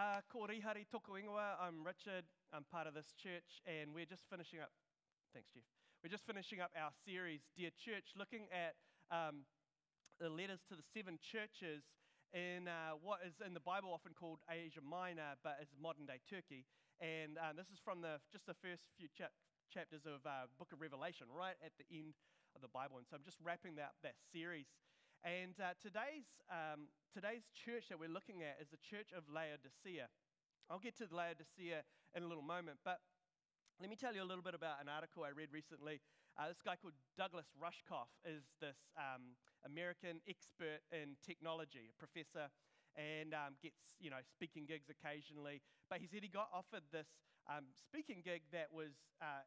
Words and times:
Uh, 0.00 0.24
ko 0.32 0.48
Rihari 0.48 0.88
Toko 0.88 1.20
Ingoa. 1.20 1.60
I'm 1.60 1.84
Richard. 1.84 2.24
I'm 2.56 2.64
part 2.72 2.88
of 2.88 2.96
this 2.96 3.12
church, 3.20 3.60
and 3.68 3.92
we're 3.92 4.08
just 4.08 4.24
finishing 4.32 4.56
up. 4.56 4.72
Thanks, 5.36 5.52
Jeff. 5.52 5.68
We're 6.00 6.08
just 6.08 6.24
finishing 6.24 6.64
up 6.64 6.72
our 6.72 6.88
series, 7.04 7.44
Dear 7.52 7.68
Church, 7.76 8.16
looking 8.16 8.48
at 8.48 8.80
um, 9.12 9.44
the 10.16 10.32
letters 10.32 10.64
to 10.72 10.74
the 10.80 10.80
seven 10.96 11.20
churches 11.20 11.84
in 12.32 12.64
uh, 12.64 12.96
what 12.96 13.20
is 13.28 13.44
in 13.44 13.52
the 13.52 13.60
Bible 13.60 13.92
often 13.92 14.16
called 14.16 14.40
Asia 14.48 14.80
Minor, 14.80 15.36
but 15.44 15.60
is 15.60 15.68
modern 15.76 16.08
day 16.08 16.24
Turkey. 16.24 16.64
And 17.04 17.36
um, 17.36 17.60
this 17.60 17.68
is 17.68 17.76
from 17.76 18.00
the 18.00 18.24
just 18.32 18.48
the 18.48 18.56
first 18.56 18.88
few 18.96 19.12
chap- 19.12 19.36
chapters 19.68 20.08
of 20.08 20.24
uh, 20.24 20.48
Book 20.56 20.72
of 20.72 20.80
Revelation, 20.80 21.28
right 21.28 21.60
at 21.60 21.76
the 21.76 21.84
end 21.92 22.16
of 22.56 22.64
the 22.64 22.72
Bible. 22.72 22.96
And 22.96 23.04
so 23.04 23.20
I'm 23.20 23.26
just 23.28 23.36
wrapping 23.44 23.76
that 23.76 24.00
that 24.00 24.16
series. 24.32 24.72
And 25.20 25.52
uh, 25.60 25.76
today's, 25.76 26.40
um, 26.48 26.88
today's 27.12 27.44
church 27.52 27.92
that 27.92 28.00
we're 28.00 28.08
looking 28.08 28.40
at 28.40 28.56
is 28.56 28.72
the 28.72 28.80
church 28.80 29.12
of 29.12 29.28
Laodicea. 29.28 30.08
I'll 30.72 30.80
get 30.80 30.96
to 30.96 31.08
Laodicea 31.12 31.84
in 32.16 32.24
a 32.24 32.28
little 32.28 32.46
moment, 32.46 32.80
but 32.88 33.04
let 33.84 33.92
me 33.92 34.00
tell 34.00 34.16
you 34.16 34.24
a 34.24 34.28
little 34.28 34.40
bit 34.40 34.56
about 34.56 34.80
an 34.80 34.88
article 34.88 35.20
I 35.20 35.36
read 35.36 35.52
recently. 35.52 36.00
Uh, 36.40 36.48
this 36.48 36.64
guy 36.64 36.80
called 36.80 36.96
Douglas 37.20 37.52
Rushkoff 37.52 38.08
is 38.24 38.48
this 38.64 38.80
um, 38.96 39.36
American 39.68 40.24
expert 40.24 40.80
in 40.88 41.20
technology, 41.20 41.92
a 41.92 41.96
professor, 42.00 42.48
and 42.96 43.36
um, 43.36 43.60
gets 43.60 44.00
you 44.00 44.08
know 44.08 44.24
speaking 44.24 44.64
gigs 44.64 44.88
occasionally. 44.88 45.60
But 45.92 46.00
he 46.00 46.08
said 46.08 46.24
he 46.24 46.32
got 46.32 46.48
offered 46.48 46.88
this 46.96 47.12
um, 47.44 47.68
speaking 47.76 48.24
gig 48.24 48.48
that 48.56 48.72
was 48.72 48.96
uh, 49.20 49.44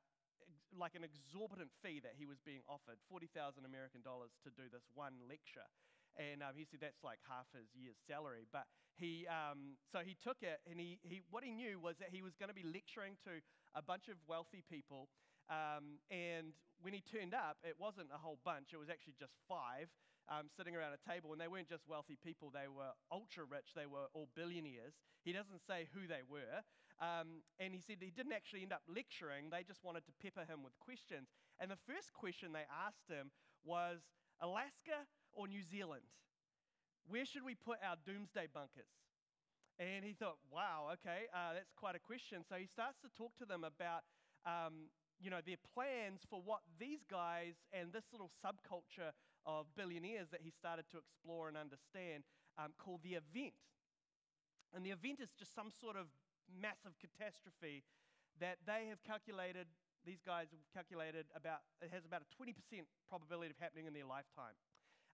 like 0.79 0.95
an 0.95 1.03
exorbitant 1.05 1.71
fee 1.81 2.01
that 2.01 2.15
he 2.17 2.25
was 2.25 2.41
being 2.41 2.61
offered 2.67 2.97
40,000 3.09 3.65
American 3.65 4.01
dollars 4.01 4.33
to 4.43 4.49
do 4.53 4.69
this 4.71 4.85
one 4.93 5.17
lecture. 5.29 5.67
And 6.13 6.45
um, 6.45 6.53
he 6.53 6.65
said 6.69 6.77
that's 6.77 7.01
like 7.01 7.17
half 7.25 7.49
his 7.57 7.73
year's 7.73 7.97
salary. 8.05 8.45
But 8.53 8.69
he, 8.93 9.25
um, 9.25 9.81
so 9.89 10.05
he 10.05 10.13
took 10.21 10.45
it, 10.45 10.61
and 10.69 10.77
he, 10.77 11.01
he, 11.01 11.25
what 11.33 11.41
he 11.41 11.49
knew 11.49 11.81
was 11.81 11.97
that 11.97 12.13
he 12.13 12.21
was 12.21 12.37
going 12.37 12.53
to 12.53 12.57
be 12.57 12.65
lecturing 12.65 13.17
to 13.25 13.41
a 13.73 13.81
bunch 13.81 14.05
of 14.09 14.21
wealthy 14.29 14.61
people. 14.69 15.09
Um, 15.49 15.97
and 16.13 16.53
when 16.85 16.93
he 16.93 17.01
turned 17.01 17.33
up, 17.33 17.57
it 17.65 17.75
wasn't 17.81 18.13
a 18.13 18.21
whole 18.21 18.37
bunch, 18.45 18.71
it 18.71 18.79
was 18.79 18.89
actually 18.93 19.17
just 19.17 19.33
five 19.49 19.89
um, 20.29 20.47
sitting 20.55 20.77
around 20.77 20.93
a 20.93 21.01
table. 21.01 21.33
And 21.33 21.41
they 21.41 21.49
weren't 21.49 21.69
just 21.69 21.83
wealthy 21.89 22.17
people, 22.21 22.53
they 22.53 22.69
were 22.69 22.93
ultra 23.11 23.43
rich, 23.43 23.73
they 23.75 23.89
were 23.89 24.07
all 24.13 24.29
billionaires. 24.37 24.93
He 25.25 25.33
doesn't 25.33 25.65
say 25.65 25.89
who 25.97 26.05
they 26.05 26.21
were. 26.27 26.61
Um, 27.01 27.41
and 27.59 27.73
he 27.73 27.81
said 27.81 27.97
he 27.99 28.13
didn't 28.13 28.33
actually 28.33 28.61
end 28.61 28.71
up 28.71 28.83
lecturing, 28.87 29.49
they 29.49 29.63
just 29.65 29.83
wanted 29.83 30.05
to 30.05 30.13
pepper 30.21 30.45
him 30.45 30.63
with 30.63 30.77
questions. 30.79 31.29
And 31.59 31.69
the 31.71 31.81
first 31.89 32.13
question 32.13 32.53
they 32.53 32.69
asked 32.69 33.09
him 33.09 33.31
was 33.65 34.05
Alaska 34.39 35.09
or 35.33 35.47
New 35.47 35.63
Zealand? 35.63 36.05
Where 37.07 37.25
should 37.25 37.43
we 37.43 37.55
put 37.55 37.79
our 37.83 37.97
doomsday 38.05 38.47
bunkers? 38.53 38.93
And 39.79 40.05
he 40.05 40.13
thought, 40.13 40.37
wow, 40.53 40.93
okay, 40.93 41.25
uh, 41.33 41.57
that's 41.57 41.73
quite 41.73 41.95
a 41.95 41.99
question. 41.99 42.45
So 42.47 42.55
he 42.55 42.67
starts 42.67 43.01
to 43.01 43.09
talk 43.17 43.35
to 43.41 43.45
them 43.45 43.65
about, 43.65 44.05
um, 44.45 44.93
you 45.19 45.33
know, 45.33 45.41
their 45.41 45.59
plans 45.73 46.21
for 46.29 46.39
what 46.45 46.61
these 46.79 47.01
guys 47.09 47.57
and 47.73 47.91
this 47.91 48.05
little 48.13 48.29
subculture 48.39 49.11
of 49.45 49.65
billionaires 49.75 50.29
that 50.29 50.41
he 50.45 50.51
started 50.51 50.85
to 50.91 50.97
explore 51.01 51.49
and 51.49 51.57
understand 51.57 52.23
um, 52.55 52.71
called 52.77 53.01
the 53.01 53.17
event. 53.17 53.57
And 54.73 54.85
the 54.85 54.91
event 54.91 55.19
is 55.19 55.33
just 55.37 55.53
some 55.53 55.69
sort 55.69 55.97
of 55.97 56.07
massive 56.49 56.95
catastrophe 56.99 57.83
that 58.39 58.59
they 58.65 58.89
have 58.89 59.01
calculated, 59.03 59.67
these 60.05 60.21
guys 60.25 60.51
have 60.51 60.63
calculated 60.73 61.29
about, 61.37 61.63
it 61.79 61.91
has 61.93 62.03
about 62.05 62.25
a 62.25 62.29
20% 62.35 62.55
probability 63.07 63.51
of 63.53 63.59
happening 63.61 63.85
in 63.85 63.93
their 63.93 64.07
lifetime. 64.07 64.57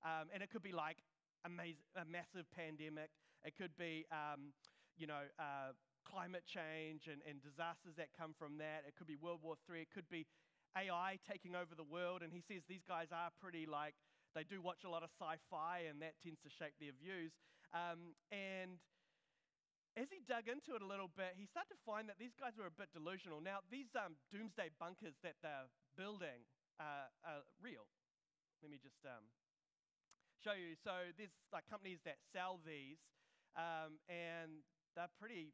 Um, 0.02 0.32
and 0.34 0.42
it 0.42 0.50
could 0.50 0.64
be 0.64 0.72
like 0.72 1.04
a, 1.44 1.52
a, 2.00 2.06
massive 2.08 2.48
pandemic, 2.56 3.12
it 3.44 3.56
could 3.56 3.76
be, 3.76 4.08
um, 4.12 4.56
you 4.96 5.08
know, 5.08 5.28
uh, 5.38 5.76
climate 6.08 6.44
change 6.48 7.12
and, 7.12 7.20
and 7.28 7.44
disasters 7.44 8.00
that 8.00 8.10
come 8.16 8.34
from 8.34 8.58
that, 8.58 8.88
it 8.88 8.96
could 8.96 9.08
be 9.08 9.20
World 9.20 9.44
War 9.44 9.56
III, 9.68 9.84
it 9.84 9.92
could 9.92 10.08
be 10.10 10.26
AI 10.78 11.20
taking 11.28 11.56
over 11.56 11.76
the 11.76 11.86
world. 11.86 12.22
And 12.24 12.32
he 12.32 12.42
says 12.42 12.64
these 12.68 12.86
guys 12.88 13.12
are 13.12 13.30
pretty 13.42 13.66
like, 13.66 13.96
they 14.36 14.44
do 14.44 14.62
watch 14.62 14.86
a 14.86 14.90
lot 14.90 15.04
of 15.04 15.10
sci 15.20 15.36
fi, 15.50 15.90
and 15.90 16.02
that 16.02 16.16
tends 16.22 16.40
to 16.46 16.50
shape 16.50 16.78
their 16.80 16.94
views. 16.96 17.34
Um, 17.74 18.16
and 18.32 18.78
as 19.98 20.10
he 20.14 20.22
dug 20.26 20.46
into 20.46 20.78
it 20.78 20.82
a 20.82 20.90
little 20.90 21.10
bit, 21.10 21.34
he 21.38 21.50
started 21.50 21.74
to 21.74 21.82
find 21.86 22.06
that 22.10 22.22
these 22.22 22.36
guys 22.38 22.54
were 22.58 22.70
a 22.70 22.74
bit 22.74 22.94
delusional. 22.94 23.42
Now, 23.42 23.66
these 23.74 23.90
um, 23.98 24.20
doomsday 24.30 24.70
bunkers 24.78 25.18
that 25.26 25.42
they're 25.42 25.70
building 25.98 26.46
are 26.80 27.44
real. 27.60 27.84
Let 28.64 28.72
me 28.72 28.80
just 28.80 29.00
um, 29.04 29.28
show 30.40 30.56
you. 30.56 30.76
So 30.80 31.12
there's 31.20 31.36
like 31.52 31.68
companies 31.68 32.00
that 32.08 32.20
sell 32.32 32.60
these, 32.64 33.00
um, 33.60 34.00
and 34.08 34.64
they're 34.96 35.12
pretty, 35.20 35.52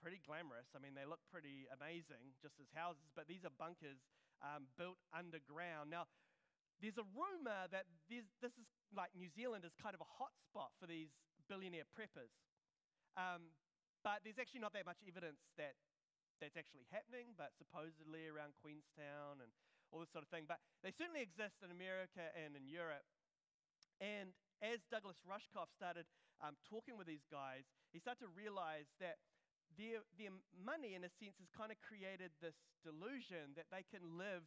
pretty 0.00 0.20
glamorous. 0.24 0.72
I 0.72 0.80
mean, 0.80 0.96
they 0.96 1.04
look 1.04 1.20
pretty 1.28 1.68
amazing 1.68 2.36
just 2.40 2.56
as 2.60 2.68
houses, 2.72 3.12
but 3.12 3.28
these 3.28 3.44
are 3.44 3.52
bunkers 3.56 4.00
um, 4.40 4.68
built 4.80 5.00
underground. 5.12 5.92
Now, 5.92 6.08
there's 6.80 6.96
a 6.96 7.08
rumor 7.10 7.66
that 7.74 7.90
this 8.08 8.54
is 8.54 8.68
like 8.94 9.10
New 9.12 9.28
Zealand 9.28 9.66
is 9.66 9.74
kind 9.76 9.92
of 9.92 10.00
a 10.00 10.10
hot 10.16 10.32
spot 10.46 10.70
for 10.78 10.86
these 10.86 11.10
billionaire 11.50 11.88
preppers. 11.90 12.30
Um, 13.18 13.50
but 14.06 14.22
there's 14.22 14.38
actually 14.38 14.62
not 14.62 14.70
that 14.78 14.86
much 14.86 15.02
evidence 15.02 15.42
that 15.58 15.74
that's 16.38 16.54
actually 16.54 16.86
happening, 16.94 17.34
but 17.34 17.50
supposedly 17.58 18.30
around 18.30 18.54
Queenstown 18.62 19.42
and 19.42 19.50
all 19.90 19.98
this 19.98 20.14
sort 20.14 20.22
of 20.22 20.30
thing. 20.30 20.46
But 20.46 20.62
they 20.86 20.94
certainly 20.94 21.20
exist 21.20 21.58
in 21.66 21.74
America 21.74 22.30
and 22.38 22.54
in 22.54 22.70
Europe. 22.70 23.02
And 23.98 24.30
as 24.62 24.86
Douglas 24.86 25.18
Rushkoff 25.26 25.74
started 25.74 26.06
um, 26.38 26.54
talking 26.70 26.94
with 26.94 27.10
these 27.10 27.26
guys, 27.26 27.66
he 27.90 27.98
started 27.98 28.22
to 28.22 28.30
realize 28.30 28.86
that 29.02 29.18
their, 29.74 30.06
their 30.14 30.30
money, 30.54 30.94
in 30.94 31.02
a 31.02 31.10
sense, 31.18 31.42
has 31.42 31.50
kind 31.50 31.74
of 31.74 31.78
created 31.82 32.30
this 32.38 32.54
delusion 32.86 33.58
that 33.58 33.66
they 33.74 33.82
can 33.82 34.14
live 34.14 34.46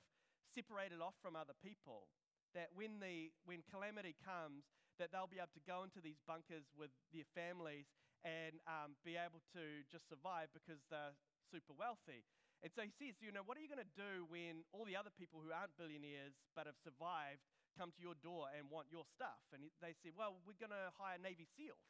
separated 0.56 1.04
off 1.04 1.20
from 1.20 1.36
other 1.36 1.56
people. 1.60 2.08
That 2.56 2.72
when, 2.76 3.04
the, 3.04 3.32
when 3.44 3.64
calamity 3.68 4.16
comes, 4.24 4.68
that 5.00 5.12
they'll 5.12 5.32
be 5.32 5.40
able 5.40 5.56
to 5.56 5.64
go 5.64 5.84
into 5.88 6.04
these 6.04 6.20
bunkers 6.24 6.68
with 6.76 6.92
their 7.16 7.28
families 7.32 7.88
and 8.22 8.62
um, 8.70 8.94
be 9.02 9.18
able 9.18 9.42
to 9.58 9.86
just 9.90 10.06
survive 10.10 10.54
because 10.54 10.82
they're 10.90 11.18
super 11.50 11.74
wealthy. 11.74 12.26
And 12.62 12.70
so 12.70 12.86
he 12.86 12.94
says, 12.94 13.18
you 13.18 13.34
know, 13.34 13.42
what 13.42 13.58
are 13.58 13.64
you 13.64 13.72
going 13.72 13.82
to 13.82 13.98
do 13.98 14.30
when 14.30 14.62
all 14.70 14.86
the 14.86 14.94
other 14.94 15.10
people 15.10 15.42
who 15.42 15.50
aren't 15.50 15.74
billionaires 15.82 16.38
but 16.54 16.70
have 16.70 16.78
survived 16.86 17.42
come 17.74 17.90
to 17.98 18.02
your 18.06 18.14
door 18.22 18.54
and 18.54 18.70
want 18.70 18.94
your 18.94 19.02
stuff? 19.18 19.42
And 19.50 19.74
they 19.82 19.98
say, 20.06 20.14
well, 20.14 20.38
we're 20.46 20.62
going 20.62 20.74
to 20.74 20.94
hire 21.02 21.18
Navy 21.18 21.50
SEALs. 21.58 21.82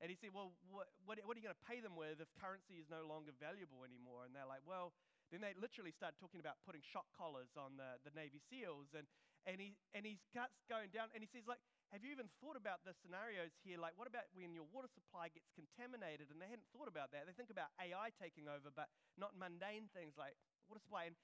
And 0.00 0.08
he 0.08 0.16
said, 0.16 0.32
well, 0.32 0.56
what, 0.68 0.92
what, 1.04 1.20
what 1.24 1.36
are 1.36 1.40
you 1.40 1.44
going 1.44 1.56
to 1.56 1.68
pay 1.68 1.80
them 1.80 1.96
with 1.96 2.20
if 2.20 2.28
currency 2.36 2.80
is 2.80 2.88
no 2.88 3.04
longer 3.04 3.32
valuable 3.36 3.84
anymore? 3.84 4.24
And 4.28 4.32
they're 4.32 4.48
like, 4.48 4.64
well, 4.64 4.92
then 5.32 5.44
they 5.44 5.56
literally 5.56 5.92
start 5.92 6.16
talking 6.20 6.40
about 6.40 6.60
putting 6.64 6.80
shock 6.84 7.08
collars 7.16 7.52
on 7.56 7.76
the, 7.80 8.00
the 8.04 8.12
Navy 8.12 8.40
SEALs. 8.48 8.92
And, 8.96 9.08
and, 9.48 9.56
he, 9.60 9.76
and 9.96 10.04
he 10.04 10.20
starts 10.28 10.60
going 10.68 10.92
down 10.92 11.12
and 11.16 11.24
he 11.24 11.28
says, 11.28 11.48
like, 11.48 11.60
have 11.90 12.06
you 12.06 12.14
even 12.14 12.30
thought 12.38 12.54
about 12.54 12.86
the 12.86 12.94
scenarios 13.02 13.50
here? 13.66 13.74
Like, 13.74 13.98
what 13.98 14.06
about 14.06 14.30
when 14.30 14.54
your 14.54 14.66
water 14.70 14.86
supply 14.86 15.26
gets 15.26 15.50
contaminated? 15.58 16.30
And 16.30 16.38
they 16.38 16.46
hadn't 16.46 16.70
thought 16.70 16.86
about 16.86 17.10
that. 17.10 17.26
They 17.26 17.34
think 17.34 17.50
about 17.50 17.74
AI 17.82 18.14
taking 18.14 18.46
over, 18.46 18.70
but 18.70 18.86
not 19.18 19.34
mundane 19.34 19.90
things 19.90 20.14
like 20.14 20.38
water 20.70 20.78
supply. 20.78 21.10
And 21.10 21.18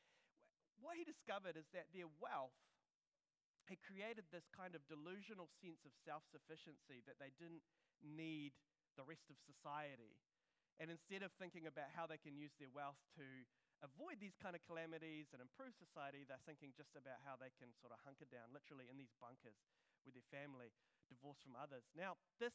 what 0.82 0.99
he 0.99 1.06
discovered 1.06 1.54
is 1.54 1.71
that 1.71 1.94
their 1.94 2.10
wealth 2.19 2.59
had 3.71 3.78
created 3.82 4.27
this 4.34 4.47
kind 4.50 4.75
of 4.75 4.82
delusional 4.91 5.47
sense 5.62 5.87
of 5.87 5.94
self 6.03 6.27
sufficiency 6.34 6.98
that 7.06 7.22
they 7.22 7.31
didn't 7.38 7.62
need 8.03 8.50
the 8.98 9.06
rest 9.06 9.31
of 9.31 9.38
society. 9.47 10.19
And 10.83 10.91
instead 10.91 11.22
of 11.22 11.31
thinking 11.38 11.71
about 11.71 11.94
how 11.94 12.10
they 12.10 12.19
can 12.19 12.34
use 12.34 12.53
their 12.59 12.75
wealth 12.75 12.98
to 13.16 13.27
avoid 13.87 14.19
these 14.19 14.37
kind 14.37 14.59
of 14.59 14.66
calamities 14.66 15.31
and 15.31 15.38
improve 15.38 15.78
society, 15.78 16.27
they're 16.27 16.43
thinking 16.43 16.75
just 16.75 16.93
about 16.98 17.22
how 17.22 17.38
they 17.38 17.54
can 17.54 17.71
sort 17.78 17.94
of 17.94 18.03
hunker 18.03 18.28
down, 18.28 18.50
literally 18.50 18.91
in 18.91 18.98
these 18.98 19.15
bunkers 19.22 19.56
with 20.06 20.15
their 20.15 20.31
family, 20.31 20.71
divorced 21.11 21.43
from 21.43 21.59
others. 21.59 21.84
Now, 21.99 22.17
this 22.39 22.55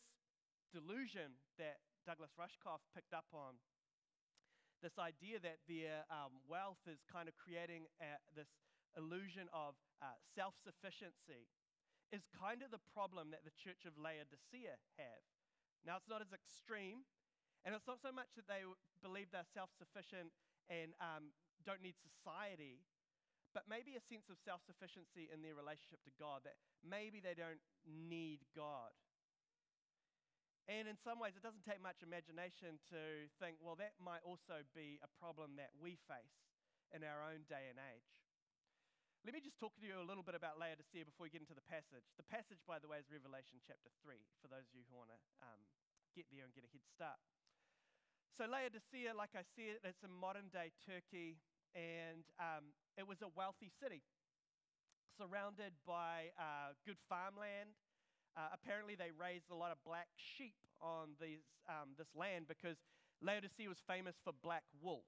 delusion 0.72 1.36
that 1.60 1.84
Douglas 2.08 2.32
Rushkoff 2.40 2.82
picked 2.96 3.12
up 3.12 3.28
on, 3.36 3.60
this 4.82 4.98
idea 4.98 5.38
that 5.46 5.62
their 5.70 6.10
um, 6.10 6.42
wealth 6.50 6.82
is 6.90 7.06
kind 7.06 7.30
of 7.30 7.38
creating 7.38 7.86
this 8.34 8.50
illusion 8.98 9.46
of 9.54 9.78
uh, 10.02 10.18
self 10.34 10.58
sufficiency, 10.66 11.46
is 12.10 12.26
kind 12.34 12.66
of 12.66 12.74
the 12.74 12.82
problem 12.92 13.30
that 13.30 13.46
the 13.46 13.54
church 13.54 13.86
of 13.86 13.94
Laodicea 13.96 14.82
have. 14.98 15.24
Now, 15.86 16.02
it's 16.02 16.10
not 16.10 16.20
as 16.20 16.34
extreme, 16.34 17.06
and 17.62 17.78
it's 17.78 17.86
not 17.86 18.02
so 18.02 18.10
much 18.10 18.34
that 18.36 18.50
they 18.50 18.66
believe 19.06 19.30
they're 19.30 19.48
self 19.54 19.70
sufficient 19.78 20.34
and 20.72 20.98
um, 20.98 21.36
don't 21.62 21.84
need 21.84 21.96
society, 22.02 22.82
but 23.52 23.68
maybe 23.68 24.00
a 24.00 24.04
sense 24.04 24.32
of 24.32 24.40
self 24.42 24.64
sufficiency 24.64 25.28
in 25.28 25.44
their 25.44 25.56
relationship 25.56 26.00
to 26.08 26.14
God, 26.16 26.44
that 26.48 26.56
maybe 26.84 27.20
they 27.20 27.36
don't 27.36 27.62
need 27.86 28.44
God. 28.56 28.96
And 30.70 30.88
in 30.88 30.96
some 31.04 31.20
ways, 31.20 31.36
it 31.36 31.44
doesn't 31.44 31.68
take 31.68 31.84
much 31.84 32.00
imagination 32.06 32.80
to 32.94 33.28
think, 33.42 33.60
well, 33.60 33.76
that 33.82 33.98
might 34.00 34.24
also 34.24 34.64
be 34.72 35.02
a 35.04 35.10
problem 35.20 35.58
that 35.60 35.74
we 35.76 36.00
face 36.08 36.38
in 36.96 37.04
our 37.04 37.28
own 37.28 37.44
day 37.50 37.68
and 37.68 37.82
age. 37.82 38.08
Let 39.22 39.38
me 39.38 39.42
just 39.42 39.62
talk 39.62 39.78
to 39.78 39.86
you 39.86 40.02
a 40.02 40.06
little 40.06 40.26
bit 40.26 40.34
about 40.34 40.58
Laodicea 40.58 41.06
before 41.06 41.30
we 41.30 41.34
get 41.34 41.46
into 41.46 41.54
the 41.54 41.66
passage. 41.66 42.10
The 42.18 42.26
passage, 42.26 42.58
by 42.66 42.82
the 42.82 42.90
way, 42.90 42.98
is 42.98 43.06
Revelation 43.12 43.62
chapter 43.62 43.94
3, 44.02 44.18
for 44.42 44.50
those 44.50 44.66
of 44.66 44.74
you 44.74 44.82
who 44.90 44.98
want 44.98 45.14
to 45.14 45.20
um, 45.46 45.62
get 46.18 46.26
there 46.34 46.42
and 46.42 46.54
get 46.58 46.66
a 46.66 46.72
head 46.74 46.82
start. 46.90 47.22
so 48.34 48.50
Laodicea, 48.50 49.14
like 49.14 49.38
I 49.38 49.46
said, 49.54 49.78
it's 49.86 50.02
in 50.02 50.10
modern 50.10 50.50
day 50.50 50.74
Turkey, 50.82 51.38
and 51.78 52.26
um, 52.42 52.74
it 52.98 53.08
was 53.08 53.22
a 53.22 53.30
wealthy 53.36 53.70
city 53.82 54.04
surrounded 55.18 55.74
by 55.86 56.32
uh, 56.40 56.74
good 56.86 56.98
farmland. 57.10 57.76
Uh, 58.38 58.48
apparently, 58.54 58.96
they 58.96 59.12
raised 59.12 59.52
a 59.52 59.56
lot 59.56 59.72
of 59.72 59.78
black 59.86 60.08
sheep 60.16 60.56
on 60.82 61.14
these, 61.20 61.44
um, 61.68 61.92
this 61.98 62.08
land 62.16 62.48
because 62.48 62.78
Laodicea 63.22 63.68
was 63.68 63.84
famous 63.86 64.16
for 64.24 64.34
black 64.42 64.64
wool, 64.82 65.04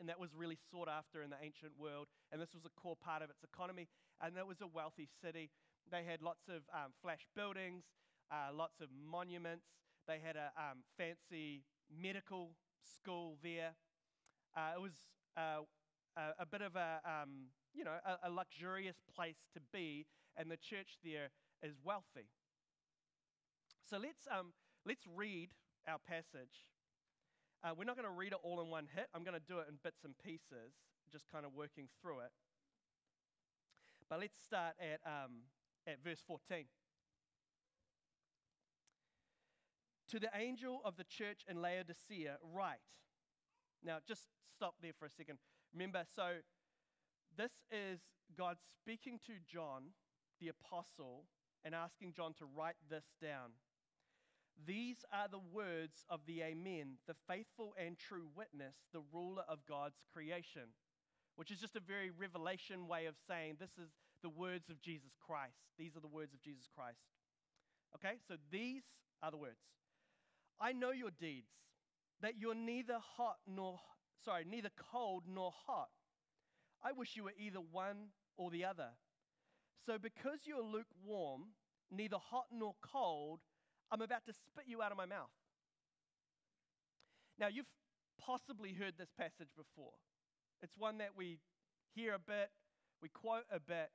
and 0.00 0.08
that 0.08 0.18
was 0.18 0.30
really 0.34 0.56
sought 0.70 0.88
after 0.88 1.22
in 1.22 1.30
the 1.30 1.36
ancient 1.42 1.72
world. 1.78 2.06
And 2.32 2.40
this 2.40 2.54
was 2.54 2.64
a 2.64 2.72
core 2.80 2.96
part 2.96 3.22
of 3.22 3.30
its 3.30 3.42
economy. 3.42 3.88
And 4.22 4.36
it 4.36 4.46
was 4.46 4.60
a 4.60 4.66
wealthy 4.66 5.08
city. 5.22 5.50
They 5.90 6.04
had 6.04 6.22
lots 6.22 6.48
of 6.48 6.62
um, 6.72 6.92
flash 7.02 7.26
buildings, 7.34 7.84
uh, 8.30 8.54
lots 8.54 8.80
of 8.80 8.88
monuments. 8.94 9.66
They 10.06 10.18
had 10.24 10.36
a 10.36 10.50
um, 10.56 10.78
fancy 10.96 11.64
medical 11.90 12.50
school 12.82 13.38
there. 13.42 13.74
Uh, 14.56 14.72
it 14.76 14.80
was 14.80 14.92
uh, 15.36 15.62
a, 16.18 16.42
a, 16.42 16.46
bit 16.46 16.62
of 16.62 16.74
a, 16.74 17.00
um, 17.04 17.54
you 17.72 17.84
know, 17.84 17.94
a, 18.04 18.28
a 18.28 18.30
luxurious 18.30 18.96
place 19.14 19.38
to 19.54 19.60
be, 19.72 20.06
and 20.36 20.50
the 20.50 20.56
church 20.56 20.98
there 21.04 21.30
is 21.62 21.74
wealthy. 21.84 22.26
So 23.88 23.98
let's, 23.98 24.26
um, 24.30 24.52
let's 24.84 25.06
read 25.14 25.50
our 25.86 25.98
passage. 25.98 26.66
Uh, 27.64 27.70
we're 27.76 27.84
not 27.84 27.96
going 27.96 28.08
to 28.08 28.14
read 28.14 28.32
it 28.32 28.38
all 28.42 28.60
in 28.60 28.68
one 28.68 28.86
hit. 28.94 29.06
I'm 29.14 29.24
going 29.24 29.38
to 29.38 29.46
do 29.46 29.58
it 29.58 29.66
in 29.68 29.78
bits 29.82 30.04
and 30.04 30.14
pieces, 30.18 30.74
just 31.10 31.30
kind 31.30 31.46
of 31.46 31.54
working 31.54 31.88
through 32.00 32.20
it. 32.20 32.30
But 34.10 34.20
let's 34.20 34.42
start 34.42 34.74
at, 34.80 35.00
um, 35.06 35.46
at 35.86 36.02
verse 36.02 36.22
14. 36.26 36.64
To 40.10 40.18
the 40.18 40.30
angel 40.34 40.80
of 40.84 40.96
the 40.96 41.04
church 41.04 41.42
in 41.48 41.60
Laodicea, 41.60 42.38
write. 42.54 42.78
Now, 43.84 43.98
just 44.06 44.22
stop 44.56 44.74
there 44.80 44.92
for 44.98 45.04
a 45.04 45.10
second. 45.10 45.38
Remember, 45.72 46.04
so 46.16 46.38
this 47.36 47.52
is 47.70 48.00
God 48.36 48.56
speaking 48.80 49.18
to 49.26 49.32
John, 49.46 49.94
the 50.40 50.48
apostle, 50.48 51.24
and 51.64 51.74
asking 51.74 52.14
John 52.14 52.34
to 52.34 52.46
write 52.56 52.76
this 52.88 53.04
down. 53.20 53.52
These 54.66 55.04
are 55.12 55.28
the 55.28 55.38
words 55.52 56.04
of 56.10 56.20
the 56.26 56.42
Amen, 56.42 56.98
the 57.06 57.14
faithful 57.28 57.74
and 57.78 57.96
true 57.96 58.28
witness, 58.36 58.74
the 58.92 59.02
ruler 59.12 59.44
of 59.48 59.66
God's 59.68 59.98
creation, 60.12 60.74
which 61.36 61.50
is 61.50 61.60
just 61.60 61.76
a 61.76 61.80
very 61.80 62.10
revelation 62.10 62.88
way 62.88 63.06
of 63.06 63.14
saying 63.28 63.56
this 63.60 63.78
is 63.78 63.90
the 64.22 64.28
words 64.28 64.68
of 64.68 64.80
Jesus 64.82 65.12
Christ. 65.24 65.62
These 65.78 65.96
are 65.96 66.00
the 66.00 66.08
words 66.08 66.34
of 66.34 66.42
Jesus 66.42 66.68
Christ. 66.74 66.98
Okay, 67.94 68.16
so 68.26 68.34
these 68.50 68.82
are 69.22 69.30
the 69.30 69.36
words. 69.36 69.60
I 70.60 70.72
know 70.72 70.90
your 70.90 71.10
deeds, 71.10 71.52
that 72.20 72.34
you're 72.38 72.54
neither 72.54 72.98
hot 73.16 73.36
nor, 73.46 73.78
sorry, 74.24 74.44
neither 74.44 74.70
cold 74.92 75.24
nor 75.26 75.52
hot. 75.66 75.88
I 76.82 76.92
wish 76.92 77.16
you 77.16 77.24
were 77.24 77.34
either 77.38 77.60
one 77.60 78.08
or 78.36 78.50
the 78.50 78.64
other. 78.64 78.90
So 79.84 79.98
because 79.98 80.40
you're 80.44 80.62
lukewarm, 80.62 81.54
neither 81.90 82.18
hot 82.18 82.46
nor 82.52 82.74
cold, 82.82 83.40
I'm 83.90 84.02
about 84.02 84.26
to 84.26 84.32
spit 84.32 84.64
you 84.66 84.82
out 84.82 84.92
of 84.92 84.98
my 84.98 85.06
mouth. 85.06 85.30
Now, 87.38 87.48
you've 87.48 87.70
possibly 88.20 88.72
heard 88.72 88.94
this 88.98 89.10
passage 89.16 89.50
before. 89.56 89.94
It's 90.62 90.76
one 90.76 90.98
that 90.98 91.10
we 91.16 91.38
hear 91.94 92.14
a 92.14 92.18
bit, 92.18 92.50
we 93.00 93.08
quote 93.08 93.44
a 93.50 93.60
bit, 93.60 93.90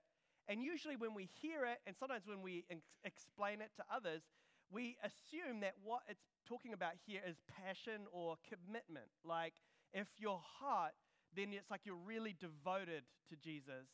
and 0.48 0.64
usually 0.64 0.96
when 0.96 1.14
we 1.14 1.30
hear 1.42 1.66
it, 1.66 1.80
and 1.86 1.96
sometimes 1.96 2.24
when 2.26 2.42
we 2.42 2.66
ex- 2.70 2.98
explain 3.04 3.62
it 3.62 3.72
to 3.78 3.84
others, 3.94 4.24
we 4.72 4.98
assume 5.04 5.60
that 5.62 5.74
what 5.84 6.02
it's 6.08 6.24
talking 6.48 6.74
about 6.74 6.94
here 7.06 7.22
is 7.28 7.38
passion 7.48 8.08
or 8.12 8.36
commitment. 8.48 9.08
Like, 9.24 9.54
if 9.94 10.08
you're 10.18 10.42
hot, 10.60 10.94
then 11.36 11.54
it's 11.54 11.70
like 11.70 11.82
you're 11.86 11.96
really 11.96 12.36
devoted 12.40 13.04
to 13.30 13.36
Jesus. 13.36 13.88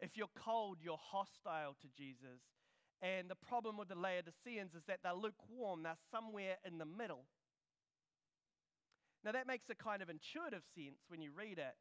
If 0.00 0.16
you're 0.16 0.32
cold, 0.36 0.78
you're 0.82 1.00
hostile 1.00 1.76
to 1.80 1.88
Jesus. 1.96 2.40
And 3.02 3.28
the 3.28 3.34
problem 3.36 3.76
with 3.76 3.88
the 3.88 3.94
Laodiceans 3.94 4.74
is 4.74 4.82
that 4.86 5.00
they're 5.02 5.14
lukewarm, 5.14 5.82
they're 5.82 6.00
somewhere 6.10 6.56
in 6.64 6.78
the 6.78 6.86
middle. 6.86 7.24
Now, 9.24 9.32
that 9.32 9.46
makes 9.46 9.70
a 9.70 9.74
kind 9.74 10.02
of 10.02 10.10
intuitive 10.10 10.62
sense 10.74 11.00
when 11.08 11.22
you 11.22 11.30
read 11.34 11.58
it, 11.58 11.74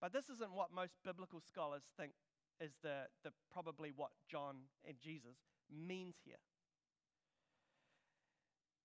but 0.00 0.12
this 0.12 0.28
isn't 0.28 0.52
what 0.52 0.72
most 0.74 0.92
biblical 1.04 1.40
scholars 1.40 1.82
think 1.98 2.12
is 2.60 2.72
the, 2.82 3.08
the 3.24 3.30
probably 3.50 3.90
what 3.94 4.10
John 4.30 4.56
and 4.86 4.96
Jesus 5.02 5.36
means 5.70 6.16
here. 6.24 6.40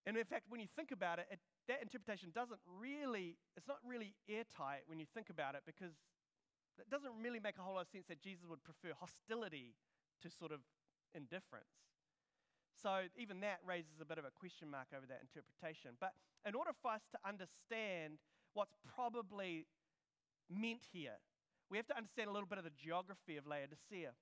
And 0.06 0.18
in 0.18 0.24
fact, 0.24 0.46
when 0.50 0.62
you 0.62 0.68
think 0.76 0.92
about 0.92 1.20
it, 1.20 1.28
it, 1.32 1.40
that 1.68 1.82
interpretation 1.82 2.30
doesn't 2.34 2.60
really, 2.66 3.38
it's 3.58 3.68
not 3.68 3.78
really 3.86 4.14
airtight 4.30 4.86
when 4.86 5.00
you 5.00 5.06
think 5.14 5.30
about 5.30 5.56
it 5.56 5.64
because 5.66 5.94
it 6.78 6.90
doesn't 6.90 7.12
really 7.22 7.40
make 7.40 7.58
a 7.58 7.62
whole 7.62 7.76
lot 7.76 7.88
of 7.88 7.92
sense 7.92 8.06
that 8.08 8.22
Jesus 8.22 8.46
would 8.48 8.64
prefer 8.64 8.94
hostility 8.94 9.74
to 10.22 10.30
sort 10.30 10.52
of 10.52 10.60
indifference. 11.14 11.86
So 12.76 13.08
even 13.18 13.40
that 13.40 13.64
raises 13.66 14.02
a 14.02 14.06
bit 14.06 14.18
of 14.20 14.26
a 14.26 14.34
question 14.36 14.70
mark 14.70 14.92
over 14.96 15.08
that 15.08 15.24
interpretation. 15.24 15.96
But 16.00 16.14
in 16.46 16.54
order 16.54 16.72
for 16.76 16.92
us 16.92 17.02
to 17.16 17.18
understand 17.26 18.20
what's 18.54 18.76
probably 18.84 19.66
meant 20.52 20.86
here, 20.92 21.18
we 21.72 21.78
have 21.78 21.88
to 21.88 21.98
understand 21.98 22.30
a 22.30 22.34
little 22.34 22.48
bit 22.48 22.60
of 22.60 22.64
the 22.64 22.76
geography 22.78 23.38
of 23.38 23.48
Laodicea. 23.48 24.14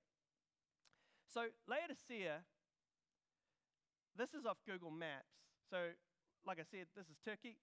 So, 1.28 1.52
Laodicea, 1.68 2.46
this 4.16 4.32
is 4.32 4.46
off 4.46 4.58
Google 4.64 4.90
Maps. 4.90 5.34
So, 5.68 5.92
like 6.46 6.60
I 6.60 6.66
said, 6.68 6.86
this 6.96 7.08
is 7.08 7.16
Turkey. 7.24 7.56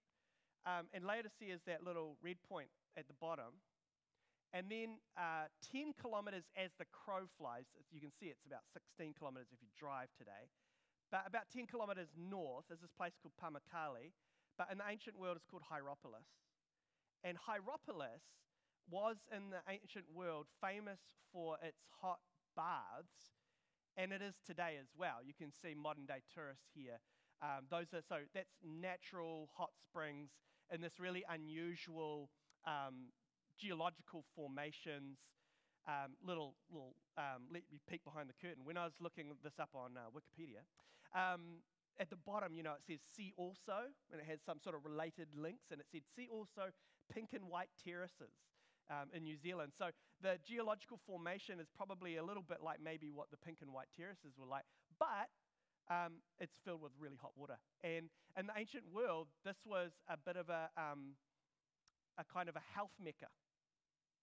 Um, 0.65 0.89
and 0.93 1.05
Laodicea 1.05 1.53
is 1.53 1.61
that 1.65 1.85
little 1.85 2.17
red 2.21 2.37
point 2.45 2.69
at 2.97 3.07
the 3.07 3.17
bottom. 3.17 3.61
And 4.53 4.67
then 4.67 4.99
uh, 5.15 5.47
10 5.71 5.95
kilometers 5.95 6.43
as 6.59 6.75
the 6.77 6.85
crow 6.91 7.25
flies, 7.39 7.65
you 7.89 8.01
can 8.01 8.11
see 8.11 8.27
it's 8.27 8.45
about 8.45 8.67
16 8.73 9.15
kilometers 9.15 9.47
if 9.53 9.63
you 9.63 9.71
drive 9.79 10.11
today. 10.17 10.51
But 11.09 11.23
about 11.25 11.47
10 11.53 11.67
kilometers 11.71 12.11
north 12.17 12.67
is 12.67 12.83
this 12.83 12.91
place 12.91 13.15
called 13.15 13.37
Pamukkale. 13.39 14.11
But 14.59 14.67
in 14.71 14.77
the 14.77 14.87
ancient 14.89 15.17
world, 15.17 15.39
it's 15.39 15.47
called 15.47 15.63
Hierapolis. 15.71 16.27
And 17.23 17.37
Hierapolis 17.37 18.21
was 18.89 19.17
in 19.31 19.49
the 19.55 19.63
ancient 19.69 20.05
world 20.11 20.47
famous 20.59 20.99
for 21.31 21.55
its 21.63 21.79
hot 22.01 22.19
baths, 22.55 23.31
and 23.95 24.11
it 24.11 24.21
is 24.21 24.35
today 24.45 24.75
as 24.79 24.87
well. 24.97 25.23
You 25.23 25.33
can 25.37 25.51
see 25.51 25.75
modern 25.75 26.05
day 26.05 26.23
tourists 26.33 26.71
here 26.75 26.99
um, 27.41 27.65
those 27.69 27.89
are 27.93 28.05
so 28.07 28.17
that's 28.33 28.53
natural 28.61 29.49
hot 29.57 29.71
springs 29.81 30.29
in 30.73 30.81
this 30.81 30.99
really 30.99 31.23
unusual 31.29 32.29
um, 32.65 33.09
geological 33.57 34.23
formations. 34.35 35.17
Um, 35.87 36.13
little, 36.21 36.53
little. 36.69 36.93
Um, 37.17 37.49
let 37.51 37.63
me 37.71 37.81
peek 37.89 38.05
behind 38.05 38.29
the 38.29 38.37
curtain. 38.37 38.61
When 38.63 38.77
I 38.77 38.85
was 38.85 38.93
looking 39.01 39.33
this 39.43 39.57
up 39.59 39.73
on 39.73 39.97
uh, 39.97 40.13
Wikipedia, 40.13 40.61
um, 41.17 41.65
at 41.99 42.11
the 42.11 42.21
bottom, 42.21 42.53
you 42.53 42.61
know, 42.61 42.77
it 42.77 42.85
says 42.85 43.01
"see 43.01 43.33
also," 43.35 43.89
and 44.13 44.21
it 44.21 44.27
has 44.29 44.39
some 44.45 44.61
sort 44.61 44.75
of 44.75 44.85
related 44.85 45.33
links, 45.33 45.73
and 45.73 45.81
it 45.81 45.87
said 45.91 46.01
"see 46.15 46.29
also 46.29 46.69
pink 47.11 47.33
and 47.33 47.49
white 47.49 47.69
terraces." 47.83 48.33
Um, 48.89 49.07
in 49.15 49.23
New 49.23 49.37
Zealand. 49.37 49.71
So 49.77 49.87
the 50.21 50.35
geological 50.43 50.99
formation 51.07 51.61
is 51.61 51.67
probably 51.71 52.17
a 52.17 52.23
little 52.25 52.43
bit 52.43 52.59
like 52.61 52.83
maybe 52.83 53.09
what 53.09 53.31
the 53.31 53.37
pink 53.37 53.59
and 53.61 53.71
white 53.71 53.87
terraces 53.95 54.35
were 54.35 54.45
like, 54.45 54.65
but 54.99 55.31
um, 55.91 56.23
it's 56.39 56.55
filled 56.63 56.81
with 56.81 56.95
really 56.95 57.19
hot 57.19 57.35
water. 57.35 57.59
And 57.83 58.07
in 58.39 58.47
the 58.47 58.55
ancient 58.55 58.87
world, 58.93 59.27
this 59.43 59.59
was 59.65 59.91
a 60.07 60.15
bit 60.15 60.37
of 60.39 60.47
a, 60.47 60.71
um, 60.79 61.19
a 62.17 62.23
kind 62.23 62.47
of 62.47 62.55
a 62.55 62.63
health 62.73 62.95
mecca. 62.95 63.27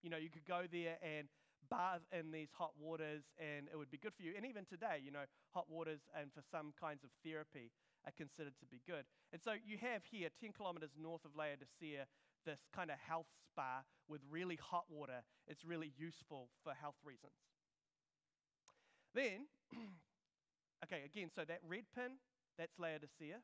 You 0.03 0.09
know, 0.09 0.17
you 0.17 0.31
could 0.31 0.47
go 0.49 0.65
there 0.71 0.97
and 1.05 1.29
bathe 1.69 2.07
in 2.09 2.33
these 2.33 2.49
hot 2.57 2.73
waters 2.81 3.29
and 3.37 3.69
it 3.69 3.77
would 3.77 3.91
be 3.91 3.99
good 3.99 4.15
for 4.17 4.23
you. 4.23 4.33
And 4.37 4.47
even 4.47 4.65
today, 4.65 5.05
you 5.05 5.11
know, 5.11 5.29
hot 5.53 5.69
waters 5.69 6.01
and 6.17 6.33
for 6.33 6.41
some 6.41 6.73
kinds 6.81 7.05
of 7.05 7.11
therapy 7.21 7.71
are 8.07 8.15
considered 8.17 8.57
to 8.61 8.67
be 8.67 8.81
good. 8.87 9.05
And 9.33 9.43
so 9.43 9.53
you 9.53 9.77
have 9.85 10.03
here, 10.09 10.31
10 10.41 10.57
kilometers 10.57 10.97
north 10.97 11.25
of 11.27 11.37
Laodicea, 11.37 12.09
this 12.47 12.65
kind 12.73 12.89
of 12.91 12.97
health 12.97 13.29
spa 13.45 13.85
with 14.09 14.23
really 14.31 14.57
hot 14.57 14.87
water. 14.89 15.21
It's 15.47 15.65
really 15.65 15.93
useful 15.99 16.49
for 16.65 16.73
health 16.73 16.97
reasons. 17.05 17.37
Then 19.13 19.51
Okay, 20.85 21.03
again, 21.05 21.31
so 21.35 21.43
that 21.45 21.59
red 21.67 21.85
pin, 21.95 22.23
that's 22.57 22.79
Laodicea. 22.79 23.43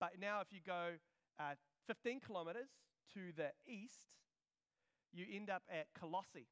But 0.00 0.18
now, 0.20 0.40
if 0.40 0.48
you 0.50 0.58
go 0.64 0.98
uh, 1.38 1.54
15 1.86 2.20
kilometers 2.20 2.68
to 3.14 3.30
the 3.36 3.54
east, 3.66 4.10
you 5.12 5.24
end 5.30 5.50
up 5.50 5.62
at 5.70 5.86
Colossae. 5.94 6.50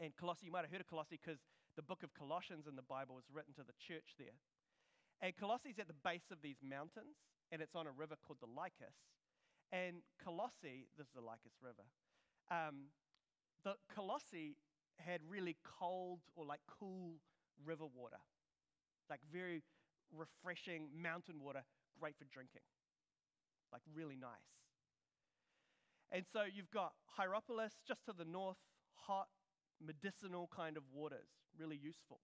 And 0.00 0.16
Colossae, 0.16 0.46
you 0.46 0.52
might 0.52 0.66
have 0.66 0.72
heard 0.72 0.80
of 0.80 0.90
Colossae 0.90 1.20
because 1.22 1.38
the 1.76 1.82
book 1.82 2.02
of 2.02 2.10
Colossians 2.14 2.66
in 2.66 2.74
the 2.74 2.82
Bible 2.82 3.14
was 3.14 3.30
written 3.32 3.54
to 3.54 3.62
the 3.62 3.74
church 3.78 4.18
there. 4.18 4.34
And 5.22 5.36
Colossae 5.36 5.70
is 5.70 5.78
at 5.78 5.86
the 5.86 6.00
base 6.02 6.34
of 6.34 6.42
these 6.42 6.58
mountains, 6.58 7.22
and 7.52 7.62
it's 7.62 7.78
on 7.78 7.86
a 7.86 7.94
river 7.94 8.16
called 8.26 8.42
the 8.42 8.50
Lycus. 8.50 8.98
And 9.70 10.02
Colossae, 10.18 10.90
this 10.98 11.06
is 11.06 11.14
the 11.14 11.22
Lycus 11.22 11.54
River, 11.62 11.86
um, 12.50 12.90
the 13.62 13.74
Colossae 13.94 14.58
had 14.98 15.20
really 15.28 15.56
cold 15.62 16.20
or 16.34 16.44
like 16.44 16.60
cool 16.68 17.14
river 17.64 17.86
water 17.86 18.18
like 19.10 19.20
very 19.32 19.62
refreshing 20.12 20.88
mountain 20.94 21.40
water, 21.40 21.64
great 21.98 22.16
for 22.16 22.24
drinking. 22.24 22.62
Like 23.72 23.82
really 23.94 24.16
nice. 24.16 24.54
And 26.12 26.24
so 26.30 26.42
you've 26.44 26.70
got 26.70 26.92
Hierapolis 27.18 27.82
just 27.86 28.04
to 28.06 28.12
the 28.12 28.24
north, 28.24 28.58
hot, 28.94 29.28
medicinal 29.84 30.48
kind 30.54 30.76
of 30.76 30.84
waters, 30.92 31.28
really 31.58 31.78
useful. 31.82 32.20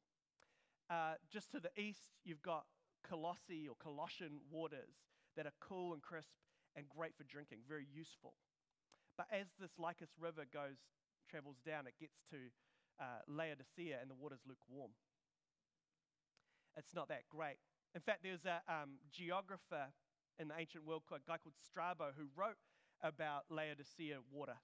Uh, 0.88 1.14
just 1.32 1.50
to 1.52 1.60
the 1.60 1.70
east, 1.80 2.10
you've 2.24 2.42
got 2.42 2.64
Colossae 3.02 3.66
or 3.68 3.74
Colossian 3.82 4.40
waters 4.50 4.94
that 5.36 5.46
are 5.46 5.54
cool 5.60 5.92
and 5.92 6.02
crisp 6.02 6.30
and 6.76 6.88
great 6.88 7.16
for 7.16 7.24
drinking, 7.24 7.58
very 7.68 7.86
useful. 7.92 8.34
But 9.16 9.26
as 9.32 9.46
this 9.58 9.72
Lycus 9.78 10.10
River 10.18 10.44
goes, 10.52 10.78
travels 11.28 11.56
down, 11.66 11.86
it 11.86 11.94
gets 12.00 12.18
to 12.30 12.36
uh, 13.00 13.22
Laodicea 13.26 13.98
and 14.00 14.10
the 14.10 14.14
water's 14.14 14.42
lukewarm. 14.46 14.90
It's 16.76 16.94
not 16.94 17.08
that 17.08 17.28
great. 17.28 17.56
In 17.94 18.00
fact, 18.00 18.20
there's 18.22 18.46
a 18.46 18.62
um, 18.70 19.02
geographer 19.10 19.90
in 20.38 20.48
the 20.48 20.54
ancient 20.58 20.86
world, 20.86 21.02
a 21.10 21.18
guy 21.26 21.36
called 21.36 21.58
Strabo, 21.58 22.12
who 22.16 22.30
wrote 22.36 22.56
about 23.02 23.44
Laodicea 23.50 24.18
water. 24.30 24.56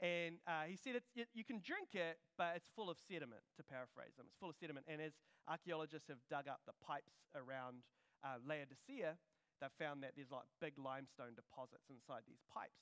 And 0.00 0.40
uh, 0.48 0.64
he 0.64 0.80
said 0.80 0.96
it, 0.96 1.28
you 1.34 1.44
can 1.44 1.60
drink 1.60 1.92
it, 1.92 2.16
but 2.40 2.56
it's 2.56 2.72
full 2.72 2.88
of 2.88 2.96
sediment, 2.96 3.44
to 3.56 3.62
paraphrase 3.62 4.16
him. 4.16 4.24
It's 4.24 4.40
full 4.40 4.48
of 4.48 4.56
sediment. 4.56 4.88
And 4.88 5.00
as 5.00 5.12
archaeologists 5.44 6.08
have 6.08 6.24
dug 6.32 6.48
up 6.48 6.64
the 6.64 6.72
pipes 6.80 7.28
around 7.36 7.84
uh, 8.24 8.40
Laodicea, 8.40 9.20
they've 9.60 9.76
found 9.76 10.00
that 10.00 10.16
there's 10.16 10.32
like 10.32 10.48
big 10.56 10.80
limestone 10.80 11.36
deposits 11.36 11.92
inside 11.92 12.24
these 12.24 12.40
pipes. 12.48 12.80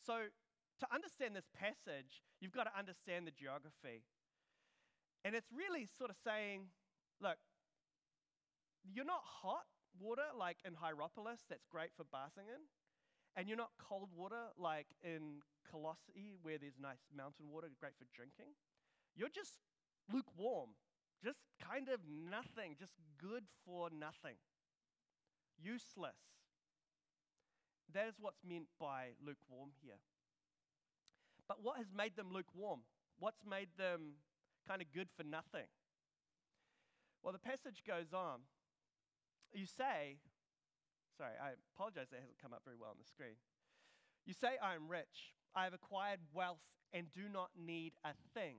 So, 0.00 0.32
to 0.80 0.86
understand 0.92 1.36
this 1.36 1.48
passage, 1.52 2.24
you've 2.40 2.52
got 2.52 2.64
to 2.64 2.74
understand 2.76 3.28
the 3.28 3.32
geography. 3.32 4.04
And 5.24 5.34
it's 5.34 5.48
really 5.52 5.88
sort 5.88 6.08
of 6.08 6.16
saying, 6.16 6.68
look, 7.20 7.40
you're 8.94 9.08
not 9.08 9.22
hot 9.24 9.66
water 9.98 10.28
like 10.36 10.58
in 10.64 10.74
Hierapolis, 10.74 11.44
that's 11.48 11.66
great 11.70 11.90
for 11.96 12.04
bathing 12.04 12.48
in. 12.48 12.62
And 13.36 13.48
you're 13.48 13.60
not 13.60 13.72
cold 13.76 14.08
water 14.16 14.52
like 14.56 14.86
in 15.02 15.44
Colossae, 15.70 16.36
where 16.40 16.56
there's 16.58 16.80
nice 16.80 17.04
mountain 17.14 17.50
water, 17.50 17.68
great 17.78 17.92
for 17.98 18.06
drinking. 18.14 18.56
You're 19.14 19.32
just 19.32 19.60
lukewarm, 20.12 20.70
just 21.22 21.40
kind 21.60 21.88
of 21.88 22.00
nothing, 22.08 22.76
just 22.78 22.94
good 23.20 23.44
for 23.64 23.90
nothing, 23.90 24.36
useless. 25.60 26.16
That 27.92 28.08
is 28.08 28.14
what's 28.20 28.40
meant 28.46 28.68
by 28.80 29.16
lukewarm 29.20 29.70
here. 29.82 30.00
But 31.48 31.62
what 31.62 31.76
has 31.78 31.86
made 31.94 32.16
them 32.16 32.32
lukewarm? 32.32 32.80
What's 33.18 33.44
made 33.48 33.68
them 33.78 34.20
kind 34.66 34.82
of 34.82 34.88
good 34.92 35.08
for 35.16 35.24
nothing? 35.24 35.68
Well, 37.22 37.32
the 37.32 37.38
passage 37.38 37.82
goes 37.86 38.12
on. 38.12 38.40
You 39.52 39.66
say, 39.66 40.18
sorry, 41.16 41.34
I 41.40 41.56
apologize 41.74 42.08
that 42.10 42.20
hasn't 42.20 42.40
come 42.40 42.52
up 42.52 42.62
very 42.64 42.76
well 42.76 42.90
on 42.90 43.00
the 43.00 43.08
screen. 43.08 43.36
You 44.26 44.34
say, 44.34 44.58
I 44.62 44.74
am 44.74 44.88
rich. 44.88 45.32
I 45.54 45.64
have 45.64 45.72
acquired 45.72 46.20
wealth 46.34 46.62
and 46.92 47.06
do 47.14 47.28
not 47.32 47.50
need 47.56 47.92
a 48.04 48.12
thing. 48.34 48.56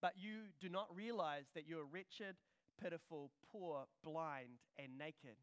But 0.00 0.14
you 0.16 0.50
do 0.60 0.68
not 0.68 0.88
realize 0.94 1.44
that 1.54 1.68
you 1.68 1.78
are 1.78 1.84
wretched, 1.84 2.36
pitiful, 2.82 3.30
poor, 3.52 3.84
blind, 4.02 4.58
and 4.78 4.98
naked. 4.98 5.38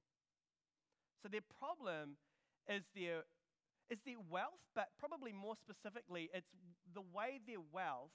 So 1.21 1.29
their 1.29 1.45
problem 1.59 2.17
is 2.67 2.83
their, 2.95 3.23
is 3.89 3.99
their 4.05 4.19
wealth, 4.29 4.63
but 4.75 4.89
probably 4.99 5.31
more 5.31 5.55
specifically, 5.55 6.29
it's 6.33 6.51
the 6.93 7.03
way 7.13 7.39
their 7.45 7.63
wealth 7.71 8.11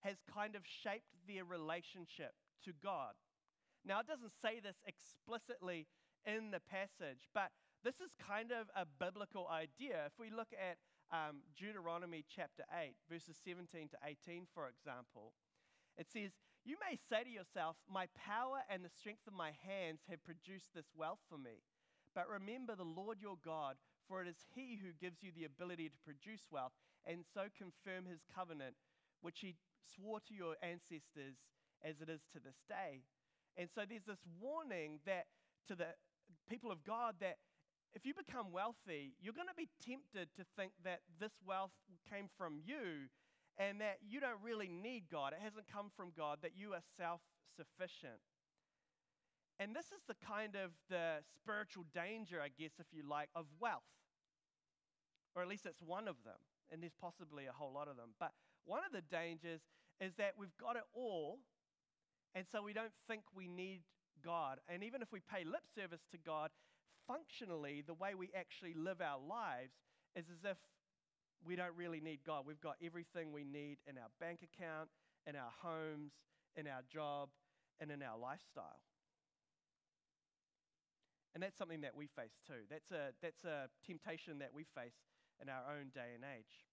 has 0.00 0.16
kind 0.32 0.54
of 0.54 0.62
shaped 0.64 1.12
their 1.26 1.44
relationship 1.44 2.32
to 2.64 2.72
God. 2.82 3.14
Now, 3.86 4.00
it 4.02 4.10
doesn't 4.10 4.34
say 4.42 4.58
this 4.58 4.82
explicitly 4.82 5.86
in 6.26 6.50
the 6.50 6.58
passage, 6.58 7.30
but 7.30 7.54
this 7.86 8.02
is 8.02 8.10
kind 8.18 8.50
of 8.50 8.66
a 8.74 8.82
biblical 8.82 9.46
idea. 9.46 10.10
If 10.10 10.18
we 10.18 10.26
look 10.26 10.50
at 10.50 10.82
um, 11.14 11.46
Deuteronomy 11.54 12.26
chapter 12.26 12.66
8, 12.74 12.98
verses 13.06 13.38
17 13.38 13.94
to 13.94 13.98
18, 14.02 14.50
for 14.50 14.66
example, 14.66 15.38
it 15.94 16.10
says, 16.10 16.34
You 16.66 16.74
may 16.82 16.98
say 16.98 17.22
to 17.22 17.30
yourself, 17.30 17.78
My 17.86 18.10
power 18.18 18.66
and 18.66 18.82
the 18.82 18.90
strength 18.90 19.22
of 19.30 19.38
my 19.38 19.54
hands 19.62 20.02
have 20.10 20.26
produced 20.26 20.74
this 20.74 20.90
wealth 20.90 21.22
for 21.30 21.38
me. 21.38 21.62
But 22.10 22.26
remember 22.26 22.74
the 22.74 22.82
Lord 22.82 23.22
your 23.22 23.38
God, 23.38 23.76
for 24.08 24.18
it 24.20 24.26
is 24.26 24.50
He 24.50 24.82
who 24.82 24.98
gives 24.98 25.22
you 25.22 25.30
the 25.30 25.46
ability 25.46 25.94
to 25.94 26.02
produce 26.02 26.50
wealth 26.50 26.74
and 27.06 27.22
so 27.22 27.46
confirm 27.54 28.10
His 28.10 28.26
covenant, 28.34 28.74
which 29.22 29.46
He 29.46 29.54
swore 29.78 30.18
to 30.26 30.34
your 30.34 30.58
ancestors 30.58 31.38
as 31.86 32.02
it 32.02 32.10
is 32.10 32.26
to 32.34 32.42
this 32.42 32.58
day. 32.66 33.06
And 33.56 33.68
so 33.74 33.82
there's 33.88 34.04
this 34.04 34.22
warning 34.40 35.00
that 35.06 35.26
to 35.68 35.74
the 35.74 35.96
people 36.48 36.70
of 36.70 36.84
God 36.84 37.16
that 37.20 37.38
if 37.94 38.04
you 38.04 38.12
become 38.12 38.52
wealthy, 38.52 39.14
you're 39.20 39.32
going 39.32 39.48
to 39.48 39.56
be 39.56 39.70
tempted 39.80 40.28
to 40.36 40.44
think 40.56 40.72
that 40.84 41.00
this 41.18 41.32
wealth 41.46 41.72
came 42.08 42.28
from 42.36 42.60
you 42.64 43.08
and 43.56 43.80
that 43.80 43.98
you 44.06 44.20
don't 44.20 44.42
really 44.44 44.68
need 44.68 45.04
God. 45.10 45.32
It 45.32 45.40
hasn't 45.42 45.64
come 45.72 45.88
from 45.96 46.12
God, 46.14 46.38
that 46.42 46.52
you 46.54 46.74
are 46.74 46.84
self 46.96 47.20
sufficient. 47.56 48.20
And 49.58 49.74
this 49.74 49.86
is 49.86 50.04
the 50.06 50.16
kind 50.20 50.54
of 50.54 50.72
the 50.90 51.24
spiritual 51.34 51.84
danger, 51.94 52.42
I 52.42 52.52
guess, 52.52 52.76
if 52.78 52.86
you 52.92 53.02
like, 53.08 53.30
of 53.34 53.46
wealth. 53.58 53.88
Or 55.34 55.40
at 55.40 55.48
least 55.48 55.64
it's 55.64 55.80
one 55.80 56.08
of 56.08 56.16
them. 56.24 56.36
And 56.70 56.82
there's 56.82 56.96
possibly 57.00 57.46
a 57.46 57.52
whole 57.52 57.72
lot 57.72 57.88
of 57.88 57.96
them. 57.96 58.12
But 58.20 58.32
one 58.66 58.80
of 58.84 58.92
the 58.92 59.00
dangers 59.00 59.60
is 60.00 60.12
that 60.18 60.34
we've 60.36 60.56
got 60.60 60.76
it 60.76 60.84
all, 60.92 61.38
and 62.36 62.44
so 62.52 62.62
we 62.62 62.74
don't 62.74 62.92
think 63.08 63.22
we 63.34 63.48
need 63.48 63.80
God. 64.22 64.58
And 64.68 64.84
even 64.84 65.00
if 65.00 65.10
we 65.10 65.20
pay 65.20 65.42
lip 65.42 65.64
service 65.74 66.02
to 66.12 66.18
God, 66.18 66.50
functionally, 67.08 67.82
the 67.84 67.94
way 67.94 68.14
we 68.14 68.28
actually 68.36 68.74
live 68.74 69.00
our 69.00 69.18
lives 69.18 69.72
is 70.14 70.26
as 70.28 70.44
if 70.44 70.58
we 71.46 71.56
don't 71.56 71.74
really 71.76 72.00
need 72.00 72.20
God. 72.26 72.44
We've 72.46 72.60
got 72.60 72.76
everything 72.84 73.32
we 73.32 73.44
need 73.44 73.78
in 73.88 73.96
our 73.96 74.12
bank 74.20 74.40
account, 74.44 74.90
in 75.26 75.34
our 75.34 75.52
homes, 75.62 76.12
in 76.56 76.66
our 76.66 76.82
job, 76.92 77.30
and 77.80 77.90
in 77.90 78.02
our 78.02 78.18
lifestyle. 78.18 78.84
And 81.34 81.42
that's 81.42 81.56
something 81.56 81.80
that 81.80 81.96
we 81.96 82.06
face 82.06 82.36
too. 82.46 82.68
That's 82.68 82.92
a, 82.92 83.16
that's 83.22 83.44
a 83.44 83.68
temptation 83.86 84.40
that 84.40 84.52
we 84.54 84.64
face 84.76 85.00
in 85.40 85.48
our 85.48 85.64
own 85.72 85.88
day 85.94 86.12
and 86.14 86.24
age. 86.36 86.68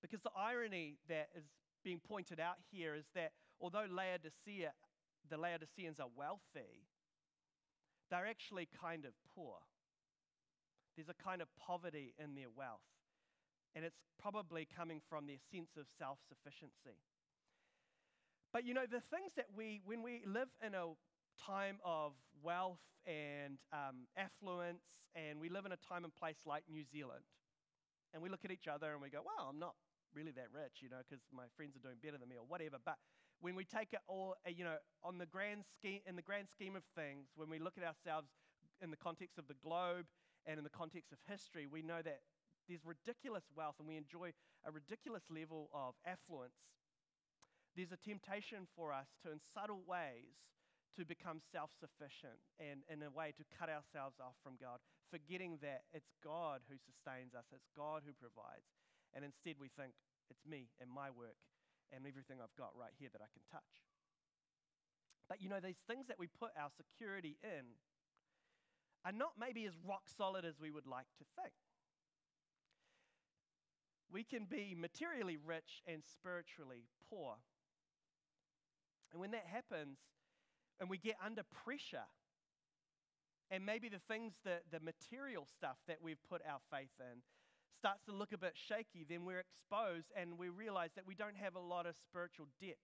Because 0.00 0.22
the 0.22 0.34
irony 0.36 0.96
that 1.08 1.28
is 1.36 1.44
being 1.82 2.00
pointed 2.00 2.38
out 2.38 2.56
here 2.70 2.94
is 2.94 3.06
that 3.14 3.32
although 3.60 3.86
Laodicea, 3.90 4.72
the 5.28 5.36
Laodiceans 5.36 6.00
are 6.00 6.08
wealthy, 6.16 6.88
they're 8.10 8.26
actually 8.26 8.68
kind 8.80 9.04
of 9.04 9.12
poor. 9.34 9.58
There's 10.96 11.08
a 11.08 11.22
kind 11.22 11.40
of 11.40 11.48
poverty 11.56 12.14
in 12.18 12.34
their 12.34 12.50
wealth. 12.54 12.80
And 13.74 13.84
it's 13.84 14.00
probably 14.20 14.66
coming 14.66 15.00
from 15.08 15.26
their 15.26 15.38
sense 15.52 15.76
of 15.78 15.86
self 15.98 16.18
sufficiency. 16.28 16.98
But 18.52 18.66
you 18.66 18.74
know, 18.74 18.82
the 18.90 19.00
things 19.00 19.32
that 19.36 19.46
we, 19.54 19.80
when 19.84 20.02
we 20.02 20.22
live 20.26 20.48
in 20.64 20.74
a 20.74 20.90
time 21.38 21.78
of 21.84 22.12
wealth 22.42 22.82
and 23.06 23.58
um, 23.72 24.10
affluence, 24.16 24.82
and 25.14 25.40
we 25.40 25.48
live 25.48 25.66
in 25.66 25.72
a 25.72 25.78
time 25.78 26.02
and 26.02 26.14
place 26.14 26.42
like 26.44 26.64
New 26.68 26.82
Zealand, 26.84 27.22
and 28.12 28.22
we 28.22 28.28
look 28.28 28.44
at 28.44 28.50
each 28.50 28.66
other 28.66 28.90
and 28.92 29.00
we 29.00 29.08
go, 29.08 29.22
well, 29.22 29.46
I'm 29.48 29.60
not 29.60 29.74
really 30.14 30.32
that 30.34 30.50
rich, 30.50 30.82
you 30.82 30.90
know, 30.90 30.98
because 31.06 31.22
my 31.30 31.46
friends 31.56 31.76
are 31.76 31.82
doing 31.82 32.02
better 32.02 32.18
than 32.18 32.28
me 32.28 32.34
or 32.34 32.46
whatever. 32.46 32.76
But 32.82 32.98
when 33.40 33.56
we 33.56 33.64
take 33.64 33.92
it 33.92 34.00
all, 34.06 34.36
uh, 34.46 34.50
you 34.50 34.64
know, 34.64 34.76
on 35.02 35.18
the 35.18 35.26
grand 35.26 35.64
scheme, 35.64 36.00
in 36.06 36.16
the 36.16 36.22
grand 36.22 36.48
scheme 36.48 36.76
of 36.76 36.84
things, 36.94 37.32
when 37.36 37.48
we 37.48 37.58
look 37.58 37.74
at 37.80 37.84
ourselves 37.84 38.28
in 38.80 38.90
the 38.90 39.00
context 39.00 39.38
of 39.38 39.48
the 39.48 39.56
globe 39.64 40.06
and 40.46 40.58
in 40.58 40.64
the 40.64 40.72
context 40.72 41.12
of 41.12 41.18
history, 41.28 41.66
we 41.66 41.80
know 41.80 42.04
that 42.04 42.20
there's 42.68 42.84
ridiculous 42.84 43.44
wealth 43.56 43.76
and 43.80 43.88
we 43.88 43.96
enjoy 43.96 44.32
a 44.64 44.70
ridiculous 44.70 45.24
level 45.32 45.72
of 45.72 45.96
affluence. 46.04 46.60
There's 47.74 47.92
a 47.92 48.00
temptation 48.00 48.68
for 48.76 48.92
us 48.92 49.08
to, 49.24 49.32
in 49.32 49.40
subtle 49.40 49.82
ways, 49.88 50.36
to 50.98 51.06
become 51.06 51.40
self 51.40 51.70
sufficient 51.78 52.36
and, 52.58 52.82
in 52.90 53.00
a 53.00 53.08
way, 53.08 53.32
to 53.38 53.44
cut 53.56 53.70
ourselves 53.70 54.18
off 54.20 54.36
from 54.42 54.60
God, 54.60 54.82
forgetting 55.08 55.62
that 55.62 55.86
it's 55.94 56.12
God 56.20 56.60
who 56.68 56.76
sustains 56.76 57.32
us, 57.32 57.46
it's 57.54 57.70
God 57.72 58.02
who 58.04 58.12
provides. 58.12 58.68
And 59.14 59.24
instead, 59.24 59.56
we 59.56 59.70
think 59.70 59.94
it's 60.28 60.44
me 60.44 60.68
and 60.82 60.90
my 60.90 61.08
work 61.08 61.38
and 61.94 62.06
everything 62.06 62.38
I've 62.42 62.54
got 62.56 62.72
right 62.78 62.94
here 62.98 63.08
that 63.12 63.22
I 63.22 63.30
can 63.32 63.42
touch. 63.50 63.84
But 65.28 65.40
you 65.42 65.48
know, 65.48 65.60
these 65.62 65.82
things 65.86 66.06
that 66.08 66.18
we 66.18 66.26
put 66.26 66.50
our 66.58 66.70
security 66.74 67.38
in 67.42 67.78
are 69.04 69.12
not 69.12 69.32
maybe 69.38 69.64
as 69.66 69.74
rock 69.86 70.08
solid 70.08 70.44
as 70.44 70.60
we 70.60 70.70
would 70.70 70.86
like 70.86 71.06
to 71.18 71.24
think. 71.40 71.54
We 74.12 74.24
can 74.24 74.44
be 74.44 74.74
materially 74.76 75.38
rich 75.38 75.82
and 75.86 76.02
spiritually 76.04 76.84
poor. 77.08 77.36
And 79.12 79.20
when 79.20 79.30
that 79.30 79.46
happens, 79.46 79.98
and 80.80 80.90
we 80.90 80.98
get 80.98 81.16
under 81.24 81.42
pressure, 81.42 82.10
and 83.50 83.66
maybe 83.66 83.88
the 83.88 84.00
things 84.08 84.34
that 84.44 84.62
the 84.70 84.80
material 84.80 85.46
stuff 85.46 85.76
that 85.86 85.98
we've 86.02 86.22
put 86.28 86.42
our 86.46 86.60
faith 86.70 86.94
in 86.98 87.22
starts 87.78 88.04
to 88.06 88.12
look 88.12 88.32
a 88.32 88.38
bit 88.38 88.54
shaky, 88.56 89.04
then 89.08 89.24
we're 89.24 89.40
exposed 89.40 90.12
and 90.16 90.38
we 90.38 90.48
realize 90.48 90.90
that 90.96 91.06
we 91.06 91.14
don't 91.14 91.36
have 91.36 91.54
a 91.56 91.60
lot 91.60 91.86
of 91.86 91.94
spiritual 91.96 92.46
depth. 92.60 92.78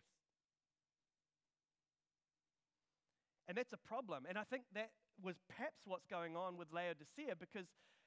And 3.48 3.56
that's 3.56 3.72
a 3.72 3.78
problem. 3.78 4.26
And 4.28 4.38
I 4.38 4.44
think 4.44 4.64
that 4.74 4.90
was 5.22 5.36
perhaps 5.48 5.82
what's 5.86 6.06
going 6.06 6.36
on 6.36 6.56
with 6.56 6.72
Laodicea 6.72 7.36
because 7.38 7.66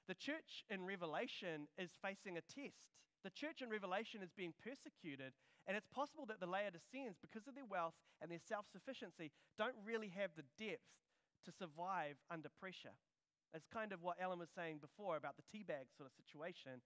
The 0.09 0.15
church 0.15 0.65
in 0.71 0.83
Revelation 0.85 1.67
is 1.77 1.91
facing 2.01 2.35
a 2.35 2.41
test. 2.41 2.89
The 3.23 3.29
church 3.29 3.61
in 3.61 3.69
Revelation 3.69 4.23
is 4.23 4.31
being 4.35 4.53
persecuted, 4.57 5.33
and 5.67 5.77
it's 5.77 5.87
possible 5.93 6.25
that 6.25 6.39
the 6.39 6.47
Laodiceans, 6.47 7.17
because 7.21 7.47
of 7.47 7.53
their 7.53 7.69
wealth 7.69 7.93
and 8.19 8.31
their 8.31 8.41
self 8.41 8.65
sufficiency, 8.71 9.31
don't 9.55 9.75
really 9.85 10.09
have 10.17 10.31
the 10.35 10.49
depth 10.57 10.89
to 11.45 11.51
survive 11.51 12.17
under 12.31 12.49
pressure. 12.59 12.97
It's 13.53 13.65
kind 13.65 13.91
of 13.91 14.03
what 14.03 14.17
Ellen 14.21 14.39
was 14.39 14.49
saying 14.53 14.77
before 14.79 15.17
about 15.17 15.35
the 15.37 15.43
tea 15.51 15.63
bag 15.63 15.89
sort 15.97 16.05
of 16.05 16.13
situation, 16.13 16.81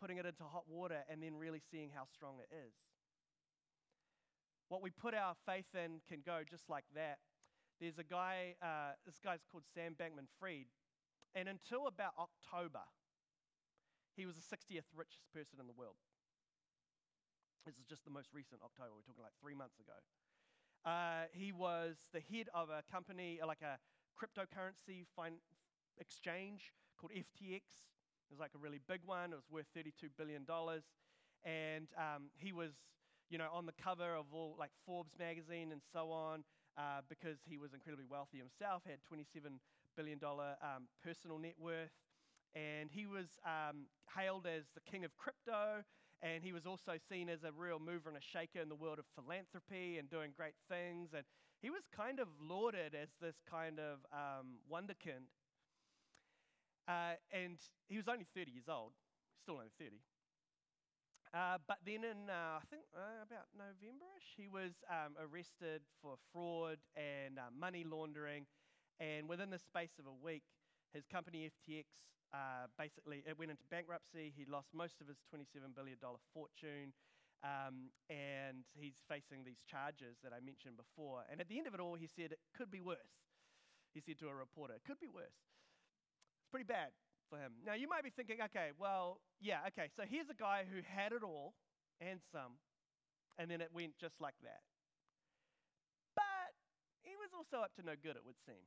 putting 0.00 0.16
it 0.16 0.24
into 0.24 0.44
hot 0.44 0.64
water 0.68 1.04
and 1.10 1.22
then 1.22 1.36
really 1.36 1.60
seeing 1.60 1.90
how 1.94 2.04
strong 2.08 2.40
it 2.40 2.48
is. 2.54 2.72
What 4.68 4.82
we 4.82 4.90
put 4.90 5.14
our 5.14 5.34
faith 5.44 5.74
in 5.74 6.00
can 6.08 6.22
go 6.24 6.40
just 6.48 6.70
like 6.70 6.84
that. 6.94 7.18
There's 7.80 7.98
a 7.98 8.04
guy, 8.04 8.54
uh, 8.62 8.96
this 9.04 9.18
guy's 9.22 9.44
called 9.50 9.64
Sam 9.74 9.96
Bankman 9.98 10.28
Fried, 10.38 10.68
and 11.34 11.48
until 11.48 11.86
about 11.86 12.12
October, 12.16 12.84
he 14.16 14.26
was 14.26 14.36
the 14.36 14.44
60th 14.44 14.88
richest 14.94 15.24
person 15.32 15.60
in 15.60 15.66
the 15.66 15.76
world. 15.76 15.96
This 17.66 17.76
is 17.76 17.84
just 17.84 18.04
the 18.04 18.10
most 18.10 18.28
recent 18.32 18.62
October. 18.64 18.96
We're 18.96 19.04
talking 19.04 19.24
like 19.24 19.36
three 19.40 19.54
months 19.54 19.76
ago. 19.80 19.96
Uh, 20.84 21.28
he 21.32 21.52
was 21.52 21.96
the 22.12 22.20
head 22.20 22.48
of 22.54 22.70
a 22.70 22.82
company, 22.90 23.40
like 23.44 23.60
a 23.60 23.76
cryptocurrency 24.16 25.04
fin- 25.16 25.44
exchange 26.00 26.72
called 26.98 27.12
FTX. 27.12 27.62
It 28.28 28.30
was 28.30 28.40
like 28.40 28.52
a 28.54 28.58
really 28.58 28.80
big 28.88 29.00
one. 29.04 29.32
It 29.32 29.36
was 29.36 29.50
worth 29.50 29.66
$32 29.76 30.10
billion. 30.16 30.46
And 31.44 31.88
um, 31.96 32.30
he 32.36 32.52
was, 32.52 32.72
you 33.28 33.38
know, 33.38 33.48
on 33.52 33.66
the 33.66 33.72
cover 33.72 34.14
of 34.14 34.26
all 34.32 34.56
like 34.58 34.70
Forbes 34.86 35.14
magazine 35.18 35.72
and 35.72 35.80
so 35.92 36.10
on 36.10 36.44
uh, 36.76 37.00
because 37.08 37.38
he 37.48 37.58
was 37.58 37.72
incredibly 37.74 38.04
wealthy 38.08 38.38
himself, 38.38 38.82
had 38.86 38.98
27 39.06 39.60
billion 39.96 40.18
dollar 40.18 40.56
um, 40.62 40.88
personal 41.02 41.38
net 41.38 41.54
worth. 41.58 41.90
And 42.54 42.90
he 42.90 43.06
was 43.06 43.38
um, 43.46 43.86
hailed 44.16 44.46
as 44.46 44.64
the 44.74 44.80
king 44.80 45.04
of 45.04 45.16
crypto, 45.16 45.84
and 46.20 46.42
he 46.42 46.52
was 46.52 46.66
also 46.66 46.92
seen 47.08 47.28
as 47.28 47.44
a 47.44 47.52
real 47.52 47.78
mover 47.78 48.08
and 48.08 48.18
a 48.18 48.20
shaker 48.20 48.60
in 48.60 48.68
the 48.68 48.74
world 48.74 48.98
of 48.98 49.04
philanthropy 49.14 49.98
and 49.98 50.10
doing 50.10 50.32
great 50.36 50.58
things. 50.68 51.10
And 51.14 51.24
he 51.62 51.70
was 51.70 51.84
kind 51.94 52.18
of 52.18 52.26
lauded 52.40 52.94
as 52.94 53.10
this 53.20 53.36
kind 53.48 53.78
of 53.78 53.98
um, 54.12 54.58
wonderkind. 54.70 55.30
Uh, 56.90 57.14
and 57.30 57.62
he 57.86 57.96
was 57.96 58.08
only 58.08 58.26
30 58.34 58.50
years 58.50 58.66
old, 58.66 58.90
still 59.38 59.62
only 59.62 59.70
30. 59.78 60.02
Uh, 61.30 61.62
but 61.70 61.78
then 61.86 62.02
in, 62.02 62.26
uh, 62.26 62.58
I 62.58 62.66
think 62.66 62.82
uh, 62.90 63.22
about 63.22 63.46
Novemberish, 63.54 64.34
he 64.34 64.50
was 64.50 64.82
um, 64.90 65.14
arrested 65.14 65.86
for 66.02 66.18
fraud 66.34 66.82
and 66.98 67.38
uh, 67.38 67.54
money 67.54 67.86
laundering 67.86 68.46
and 68.98 69.28
within 69.30 69.50
the 69.54 69.62
space 69.62 69.94
of 70.02 70.10
a 70.10 70.16
week, 70.18 70.42
his 70.92 71.06
company 71.06 71.46
FTX 71.46 71.86
uh, 72.34 72.66
basically 72.78 73.22
it 73.26 73.38
went 73.38 73.50
into 73.50 73.64
bankruptcy. 73.70 74.32
He 74.34 74.44
lost 74.46 74.74
most 74.74 75.00
of 75.00 75.06
his 75.06 75.22
$27 75.30 75.74
billion 75.74 75.98
fortune. 76.34 76.94
Um, 77.42 77.88
and 78.10 78.68
he's 78.76 79.00
facing 79.08 79.48
these 79.48 79.64
charges 79.64 80.20
that 80.22 80.30
I 80.36 80.44
mentioned 80.44 80.76
before. 80.76 81.24
And 81.30 81.40
at 81.40 81.48
the 81.48 81.56
end 81.56 81.66
of 81.66 81.72
it 81.72 81.80
all, 81.80 81.94
he 81.94 82.06
said, 82.06 82.32
It 82.36 82.42
could 82.52 82.70
be 82.70 82.82
worse. 82.82 83.24
He 83.94 84.00
said 84.00 84.18
to 84.20 84.28
a 84.28 84.34
reporter, 84.34 84.74
It 84.74 84.84
could 84.84 85.00
be 85.00 85.08
worse. 85.08 85.49
Pretty 86.50 86.66
bad 86.66 86.90
for 87.30 87.38
him. 87.38 87.52
Now, 87.64 87.74
you 87.74 87.88
might 87.88 88.02
be 88.02 88.10
thinking, 88.10 88.42
okay, 88.50 88.74
well, 88.78 89.20
yeah, 89.40 89.62
okay, 89.68 89.88
so 89.94 90.02
here's 90.02 90.28
a 90.28 90.34
guy 90.34 90.66
who 90.66 90.82
had 90.82 91.12
it 91.12 91.22
all 91.22 91.54
and 92.00 92.18
some, 92.32 92.58
and 93.38 93.50
then 93.50 93.60
it 93.60 93.70
went 93.72 93.94
just 94.00 94.20
like 94.20 94.34
that. 94.42 94.66
But 96.16 96.50
he 97.06 97.14
was 97.14 97.30
also 97.30 97.62
up 97.62 97.70
to 97.78 97.86
no 97.86 97.94
good, 97.94 98.16
it 98.18 98.26
would 98.26 98.38
seem. 98.44 98.66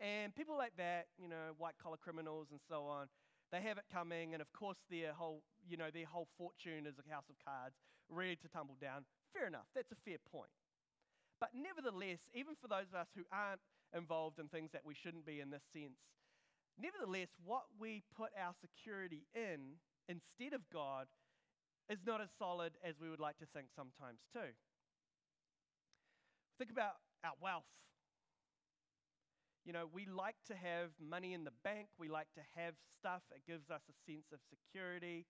And 0.00 0.34
people 0.34 0.56
like 0.56 0.72
that, 0.78 1.12
you 1.20 1.28
know, 1.28 1.52
white 1.58 1.76
collar 1.76 2.00
criminals 2.00 2.48
and 2.50 2.60
so 2.66 2.88
on, 2.88 3.08
they 3.52 3.60
have 3.60 3.76
it 3.76 3.84
coming, 3.92 4.32
and 4.32 4.40
of 4.40 4.50
course 4.56 4.80
their 4.88 5.12
whole, 5.12 5.44
you 5.68 5.76
know, 5.76 5.92
their 5.92 6.08
whole 6.08 6.28
fortune 6.38 6.88
is 6.88 6.96
a 6.96 7.04
house 7.12 7.28
of 7.28 7.36
cards, 7.44 7.76
ready 8.08 8.36
to 8.40 8.48
tumble 8.48 8.76
down. 8.80 9.04
Fair 9.36 9.46
enough, 9.46 9.68
that's 9.74 9.92
a 9.92 10.00
fair 10.08 10.16
point. 10.32 10.50
But 11.38 11.50
nevertheless, 11.52 12.24
even 12.32 12.54
for 12.56 12.68
those 12.68 12.88
of 12.88 12.96
us 12.96 13.08
who 13.14 13.28
aren't 13.30 13.60
involved 13.92 14.38
in 14.38 14.48
things 14.48 14.70
that 14.72 14.86
we 14.86 14.94
shouldn't 14.94 15.26
be 15.26 15.40
in 15.40 15.50
this 15.50 15.64
sense, 15.72 16.00
nevertheless, 16.80 17.28
what 17.44 17.64
we 17.78 18.02
put 18.16 18.30
our 18.38 18.54
security 18.60 19.26
in 19.34 19.80
instead 20.08 20.52
of 20.52 20.62
God 20.72 21.06
is 21.88 21.98
not 22.06 22.20
as 22.20 22.30
solid 22.38 22.72
as 22.84 23.00
we 23.00 23.10
would 23.10 23.20
like 23.20 23.38
to 23.38 23.46
think 23.46 23.66
sometimes 23.74 24.20
too. 24.32 24.54
Think 26.58 26.70
about 26.70 27.02
our 27.24 27.34
wealth. 27.40 27.68
You 29.64 29.72
know, 29.72 29.86
we 29.92 30.06
like 30.06 30.36
to 30.48 30.54
have 30.54 30.90
money 30.98 31.34
in 31.34 31.44
the 31.44 31.54
bank, 31.62 31.88
we 31.98 32.08
like 32.08 32.26
to 32.34 32.42
have 32.56 32.74
stuff, 32.98 33.22
it 33.30 33.42
gives 33.46 33.70
us 33.70 33.82
a 33.88 33.94
sense 34.10 34.26
of 34.32 34.40
security. 34.50 35.26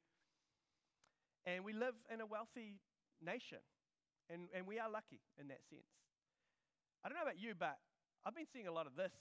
And 1.44 1.64
we 1.64 1.72
live 1.72 1.94
in 2.12 2.20
a 2.20 2.26
wealthy 2.26 2.80
nation, 3.20 3.58
and, 4.30 4.48
and 4.54 4.66
we 4.66 4.78
are 4.78 4.88
lucky 4.88 5.20
in 5.38 5.48
that 5.48 5.60
sense. 5.68 5.90
I 7.04 7.08
don't 7.08 7.18
know 7.18 7.24
about 7.24 7.40
you, 7.40 7.52
but 7.58 7.76
I've 8.24 8.34
been 8.34 8.46
seeing 8.50 8.68
a 8.68 8.72
lot 8.72 8.86
of 8.86 8.94
this 8.96 9.12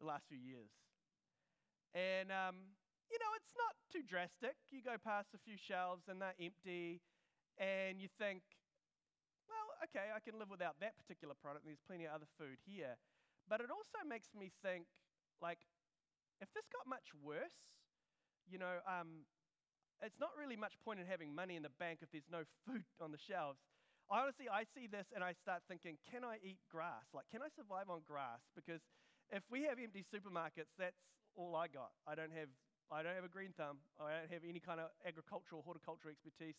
the 0.00 0.06
last 0.06 0.24
few 0.28 0.38
years. 0.38 0.72
And, 1.94 2.30
um, 2.30 2.76
you 3.10 3.18
know, 3.18 3.32
it's 3.38 3.54
not 3.54 3.74
too 3.92 4.02
drastic. 4.02 4.56
You 4.70 4.82
go 4.82 4.96
past 4.98 5.34
a 5.34 5.40
few 5.40 5.56
shelves 5.56 6.08
and 6.08 6.20
they're 6.20 6.36
empty, 6.40 7.00
and 7.56 8.00
you 8.00 8.08
think, 8.18 8.42
well, 9.48 9.78
okay, 9.86 10.10
I 10.12 10.20
can 10.20 10.38
live 10.38 10.50
without 10.50 10.76
that 10.80 10.98
particular 10.98 11.34
product. 11.34 11.64
There's 11.64 11.82
plenty 11.86 12.04
of 12.04 12.12
other 12.12 12.28
food 12.36 12.58
here. 12.66 12.98
But 13.48 13.62
it 13.62 13.70
also 13.70 14.02
makes 14.02 14.34
me 14.34 14.50
think, 14.60 14.90
like, 15.40 15.62
if 16.42 16.50
this 16.52 16.66
got 16.68 16.84
much 16.84 17.14
worse, 17.22 17.78
you 18.50 18.58
know, 18.58 18.82
um, 18.84 19.24
it's 20.02 20.20
not 20.20 20.34
really 20.36 20.56
much 20.56 20.76
point 20.84 21.00
in 21.00 21.06
having 21.06 21.32
money 21.32 21.56
in 21.56 21.62
the 21.62 21.72
bank 21.78 22.00
if 22.02 22.10
there's 22.10 22.28
no 22.30 22.44
food 22.66 22.84
on 23.00 23.12
the 23.12 23.22
shelves. 23.22 23.62
Honestly, 24.10 24.46
I 24.46 24.62
see 24.62 24.86
this 24.86 25.10
and 25.14 25.24
I 25.24 25.34
start 25.34 25.62
thinking, 25.66 25.98
can 26.06 26.22
I 26.22 26.38
eat 26.42 26.58
grass? 26.70 27.10
Like, 27.10 27.26
can 27.30 27.42
I 27.42 27.50
survive 27.50 27.90
on 27.90 28.06
grass? 28.06 28.44
Because 28.54 28.82
if 29.30 29.42
we 29.50 29.66
have 29.66 29.82
empty 29.82 30.06
supermarkets, 30.06 30.70
that's 30.78 31.02
all 31.36 31.54
I 31.54 31.68
got. 31.68 31.92
I 32.06 32.14
don't 32.14 32.32
have, 32.32 32.48
I 32.90 33.02
don't 33.02 33.14
have 33.14 33.24
a 33.24 33.32
green 33.32 33.52
thumb. 33.56 33.78
I 34.00 34.24
don't 34.24 34.32
have 34.32 34.42
any 34.48 34.60
kind 34.60 34.80
of 34.80 34.88
agricultural, 35.06 35.62
horticultural 35.62 36.10
expertise. 36.12 36.56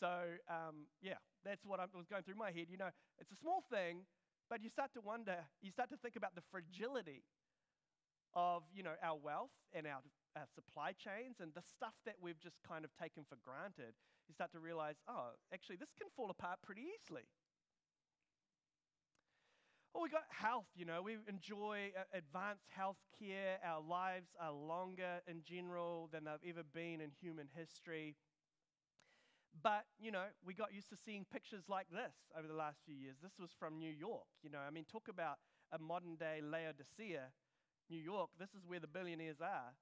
So, 0.00 0.40
um, 0.48 0.88
yeah, 1.02 1.20
that's 1.44 1.64
what 1.64 1.80
I 1.80 1.86
was 1.92 2.06
going 2.08 2.22
through 2.22 2.38
my 2.38 2.50
head. 2.50 2.66
You 2.70 2.78
know, 2.78 2.90
it's 3.18 3.32
a 3.32 3.36
small 3.36 3.64
thing, 3.70 4.06
but 4.48 4.62
you 4.62 4.70
start 4.70 4.92
to 4.94 5.00
wonder, 5.00 5.36
you 5.60 5.70
start 5.70 5.90
to 5.90 5.96
think 5.96 6.16
about 6.16 6.34
the 6.34 6.42
fragility 6.50 7.24
of, 8.34 8.62
you 8.72 8.82
know, 8.82 8.94
our 9.02 9.16
wealth 9.16 9.54
and 9.72 9.86
our, 9.86 10.00
our 10.36 10.46
supply 10.54 10.92
chains 10.92 11.40
and 11.40 11.52
the 11.54 11.62
stuff 11.62 11.94
that 12.06 12.16
we've 12.20 12.38
just 12.38 12.56
kind 12.62 12.84
of 12.84 12.90
taken 12.94 13.24
for 13.28 13.36
granted. 13.42 13.94
You 14.28 14.34
start 14.34 14.52
to 14.52 14.60
realize, 14.60 14.96
oh, 15.08 15.34
actually, 15.52 15.76
this 15.76 15.90
can 15.96 16.08
fall 16.14 16.30
apart 16.30 16.60
pretty 16.62 16.84
easily. 16.94 17.24
Well, 19.94 20.02
we 20.02 20.10
got 20.10 20.24
health, 20.30 20.66
you 20.76 20.84
know, 20.84 21.02
we 21.02 21.16
enjoy 21.28 21.90
uh, 21.98 22.04
advanced 22.12 22.66
health 22.68 22.98
care. 23.18 23.58
Our 23.64 23.80
lives 23.82 24.28
are 24.40 24.52
longer 24.52 25.20
in 25.26 25.42
general 25.42 26.08
than 26.12 26.24
they've 26.24 26.54
ever 26.56 26.62
been 26.74 27.00
in 27.00 27.10
human 27.20 27.48
history. 27.56 28.14
But, 29.62 29.86
you 29.98 30.12
know, 30.12 30.26
we 30.44 30.54
got 30.54 30.72
used 30.72 30.88
to 30.90 30.96
seeing 30.96 31.24
pictures 31.32 31.64
like 31.68 31.88
this 31.90 32.14
over 32.38 32.46
the 32.46 32.54
last 32.54 32.78
few 32.84 32.94
years. 32.94 33.16
This 33.22 33.38
was 33.40 33.50
from 33.58 33.78
New 33.78 33.90
York. 33.90 34.26
You 34.42 34.50
know, 34.50 34.60
I 34.60 34.70
mean, 34.70 34.84
talk 34.84 35.08
about 35.08 35.38
a 35.72 35.78
modern 35.78 36.14
day 36.16 36.40
Laodicea, 36.42 37.32
New 37.90 37.98
York. 37.98 38.30
This 38.38 38.50
is 38.54 38.66
where 38.66 38.78
the 38.78 38.86
billionaires 38.86 39.40
are. 39.40 39.74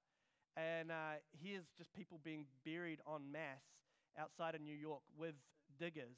And 0.55 0.91
uh, 0.91 1.21
here's 1.31 1.65
just 1.77 1.93
people 1.93 2.19
being 2.23 2.45
buried 2.65 2.99
en 3.07 3.31
masse 3.31 3.69
outside 4.17 4.55
of 4.55 4.61
New 4.61 4.75
York 4.75 5.03
with 5.15 5.35
diggers 5.79 6.17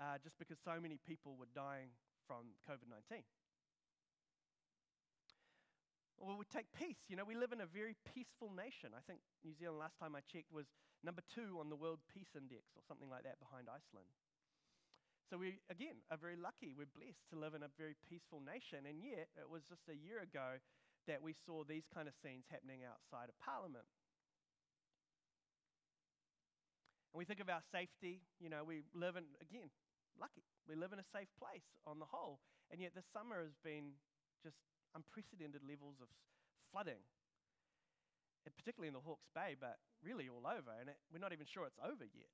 uh, 0.00 0.16
just 0.22 0.38
because 0.38 0.56
so 0.64 0.80
many 0.80 0.98
people 1.06 1.36
were 1.38 1.50
dying 1.54 1.90
from 2.26 2.56
COVID 2.64 2.88
19. 2.88 3.24
Well, 6.16 6.40
we 6.40 6.48
take 6.48 6.72
peace. 6.72 7.04
You 7.10 7.20
know, 7.20 7.26
we 7.28 7.36
live 7.36 7.52
in 7.52 7.60
a 7.60 7.68
very 7.68 8.00
peaceful 8.16 8.48
nation. 8.48 8.96
I 8.96 9.04
think 9.04 9.20
New 9.44 9.52
Zealand, 9.52 9.76
last 9.76 10.00
time 10.00 10.16
I 10.16 10.24
checked, 10.24 10.48
was 10.48 10.72
number 11.04 11.20
two 11.20 11.60
on 11.60 11.68
the 11.68 11.76
World 11.76 12.00
Peace 12.08 12.32
Index 12.32 12.72
or 12.78 12.82
something 12.86 13.12
like 13.12 13.28
that 13.28 13.36
behind 13.44 13.68
Iceland. 13.68 14.08
So 15.28 15.36
we, 15.36 15.60
again, 15.68 16.00
are 16.08 16.20
very 16.20 16.40
lucky. 16.40 16.72
We're 16.72 16.88
blessed 16.88 17.28
to 17.32 17.36
live 17.36 17.52
in 17.52 17.60
a 17.60 17.72
very 17.76 17.96
peaceful 18.08 18.40
nation. 18.40 18.88
And 18.88 19.04
yet, 19.04 19.28
it 19.36 19.48
was 19.48 19.68
just 19.68 19.84
a 19.92 19.96
year 19.96 20.24
ago 20.24 20.60
that 21.08 21.20
we 21.20 21.36
saw 21.44 21.64
these 21.64 21.84
kind 21.92 22.08
of 22.08 22.14
scenes 22.24 22.48
happening 22.48 22.88
outside 22.88 23.28
of 23.28 23.36
Parliament. 23.40 23.88
And 27.12 27.20
we 27.20 27.28
think 27.28 27.40
of 27.40 27.52
our 27.52 27.64
safety. 27.68 28.24
You 28.40 28.48
know, 28.48 28.64
we 28.64 28.84
live 28.96 29.16
in, 29.16 29.24
again, 29.44 29.68
lucky. 30.20 30.44
We 30.68 30.76
live 30.76 30.92
in 30.92 30.98
a 30.98 31.10
safe 31.12 31.28
place 31.38 31.66
on 31.86 31.98
the 31.98 32.08
whole. 32.08 32.40
And 32.70 32.80
yet, 32.80 32.94
this 32.94 33.06
summer 33.12 33.42
has 33.42 33.56
been 33.62 33.98
just 34.42 34.56
unprecedented 34.94 35.62
levels 35.66 36.00
of 36.00 36.08
flooding 36.72 37.02
particularly 38.56 38.88
in 38.88 38.94
the 38.94 39.00
Hawke's 39.00 39.28
Bay, 39.34 39.56
but 39.58 39.78
really 40.02 40.28
all 40.28 40.44
over. 40.46 40.68
And 40.80 40.88
it, 40.88 40.96
we're 41.12 41.18
not 41.20 41.32
even 41.32 41.46
sure 41.46 41.66
it's 41.66 41.80
over 41.80 42.04
yet. 42.04 42.32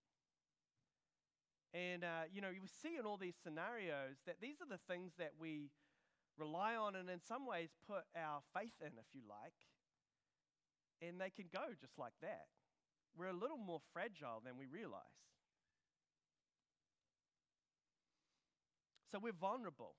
And, 1.72 2.02
uh, 2.02 2.26
you 2.32 2.40
know, 2.40 2.50
you 2.50 2.66
see 2.82 2.98
in 2.98 3.06
all 3.06 3.16
these 3.16 3.38
scenarios 3.42 4.18
that 4.26 4.42
these 4.42 4.58
are 4.60 4.66
the 4.66 4.82
things 4.90 5.12
that 5.18 5.32
we 5.38 5.70
rely 6.38 6.74
on 6.74 6.96
and 6.96 7.08
in 7.08 7.20
some 7.22 7.46
ways 7.46 7.70
put 7.86 8.02
our 8.16 8.42
faith 8.54 8.74
in, 8.80 8.98
if 8.98 9.06
you 9.14 9.22
like. 9.28 9.54
and 11.00 11.20
they 11.20 11.30
can 11.30 11.46
go 11.52 11.72
just 11.80 11.98
like 11.98 12.12
that. 12.20 12.46
We're 13.16 13.32
a 13.32 13.36
little 13.36 13.58
more 13.58 13.80
fragile 13.92 14.40
than 14.44 14.56
we 14.56 14.66
realize. 14.66 15.18
So 19.10 19.18
we're 19.18 19.32
vulnerable. 19.32 19.94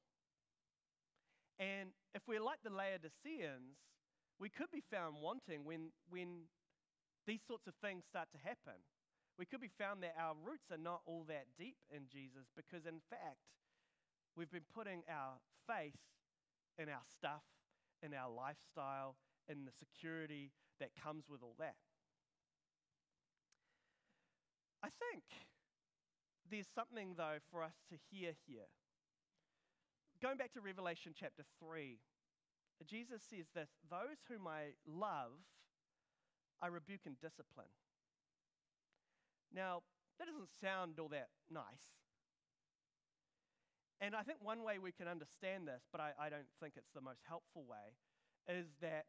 And 1.59 1.89
if 2.15 2.23
we're 2.27 2.41
like 2.41 2.63
the 2.63 2.71
Laodiceans, 2.71 3.77
we 4.39 4.49
could 4.49 4.71
be 4.71 4.81
found 4.89 5.15
wanting 5.21 5.65
when, 5.65 5.91
when 6.09 6.47
these 7.27 7.41
sorts 7.45 7.67
of 7.67 7.73
things 7.81 8.03
start 8.09 8.29
to 8.31 8.39
happen. 8.39 8.81
We 9.37 9.45
could 9.45 9.61
be 9.61 9.69
found 9.69 10.03
that 10.03 10.15
our 10.17 10.33
roots 10.43 10.71
are 10.71 10.81
not 10.81 11.01
all 11.05 11.25
that 11.27 11.45
deep 11.57 11.77
in 11.89 12.09
Jesus 12.11 12.49
because, 12.55 12.85
in 12.85 13.01
fact, 13.09 13.45
we've 14.35 14.51
been 14.51 14.67
putting 14.73 15.03
our 15.09 15.37
faith 15.67 15.99
in 16.77 16.89
our 16.89 17.05
stuff, 17.05 17.43
in 18.01 18.13
our 18.13 18.29
lifestyle, 18.29 19.15
in 19.47 19.65
the 19.65 19.71
security 19.71 20.51
that 20.79 20.89
comes 20.95 21.25
with 21.29 21.43
all 21.43 21.55
that. 21.59 21.75
I 24.83 24.89
think 24.89 25.23
there's 26.49 26.67
something, 26.73 27.13
though, 27.17 27.37
for 27.51 27.63
us 27.63 27.75
to 27.89 27.97
hear 28.09 28.33
here. 28.47 28.69
Going 30.21 30.37
back 30.37 30.53
to 30.53 30.61
Revelation 30.61 31.13
chapter 31.17 31.41
3, 31.57 31.97
Jesus 32.85 33.23
says 33.27 33.49
this 33.55 33.69
Those 33.89 34.21
whom 34.29 34.45
I 34.45 34.77
love, 34.85 35.33
I 36.61 36.67
rebuke 36.67 37.09
and 37.09 37.19
discipline. 37.19 37.73
Now, 39.49 39.81
that 40.19 40.25
doesn't 40.25 40.53
sound 40.61 40.99
all 40.99 41.09
that 41.09 41.29
nice. 41.49 41.97
And 43.99 44.15
I 44.15 44.21
think 44.21 44.37
one 44.41 44.63
way 44.63 44.77
we 44.77 44.91
can 44.91 45.07
understand 45.07 45.67
this, 45.67 45.81
but 45.91 45.99
I, 45.99 46.13
I 46.19 46.29
don't 46.29 46.49
think 46.61 46.73
it's 46.77 46.93
the 46.93 47.01
most 47.01 47.21
helpful 47.27 47.65
way, 47.65 47.97
is 48.47 48.67
that 48.81 49.05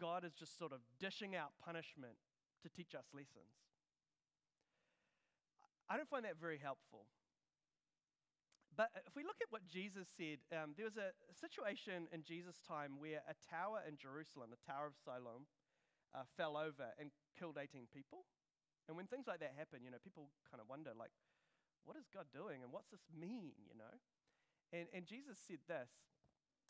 God 0.00 0.24
is 0.24 0.32
just 0.32 0.58
sort 0.58 0.72
of 0.72 0.80
dishing 0.98 1.36
out 1.36 1.52
punishment 1.62 2.16
to 2.62 2.68
teach 2.68 2.94
us 2.94 3.04
lessons. 3.12 3.52
I 5.90 5.96
don't 5.96 6.08
find 6.08 6.24
that 6.24 6.40
very 6.40 6.58
helpful. 6.62 7.04
But 8.78 8.94
if 9.10 9.18
we 9.18 9.26
look 9.26 9.42
at 9.42 9.50
what 9.50 9.66
Jesus 9.66 10.06
said, 10.06 10.38
um, 10.54 10.78
there 10.78 10.86
was 10.86 10.94
a 10.94 11.10
situation 11.34 12.06
in 12.14 12.22
Jesus' 12.22 12.62
time 12.62 13.02
where 13.02 13.26
a 13.26 13.34
tower 13.50 13.82
in 13.82 13.98
Jerusalem, 13.98 14.54
the 14.54 14.62
Tower 14.62 14.86
of 14.86 14.94
Siloam, 15.02 15.50
uh, 16.14 16.22
fell 16.38 16.54
over 16.54 16.94
and 16.94 17.10
killed 17.34 17.58
18 17.58 17.90
people. 17.90 18.22
And 18.86 18.94
when 18.94 19.10
things 19.10 19.26
like 19.26 19.42
that 19.42 19.58
happen, 19.58 19.82
you 19.82 19.90
know, 19.90 19.98
people 19.98 20.30
kind 20.46 20.62
of 20.62 20.70
wonder, 20.70 20.94
like, 20.94 21.10
what 21.82 21.98
is 21.98 22.06
God 22.06 22.30
doing 22.30 22.62
and 22.62 22.70
what's 22.70 22.94
this 22.94 23.02
mean, 23.10 23.58
you 23.66 23.74
know? 23.74 23.98
And, 24.70 24.86
and 24.94 25.10
Jesus 25.10 25.42
said 25.42 25.58
this 25.66 25.90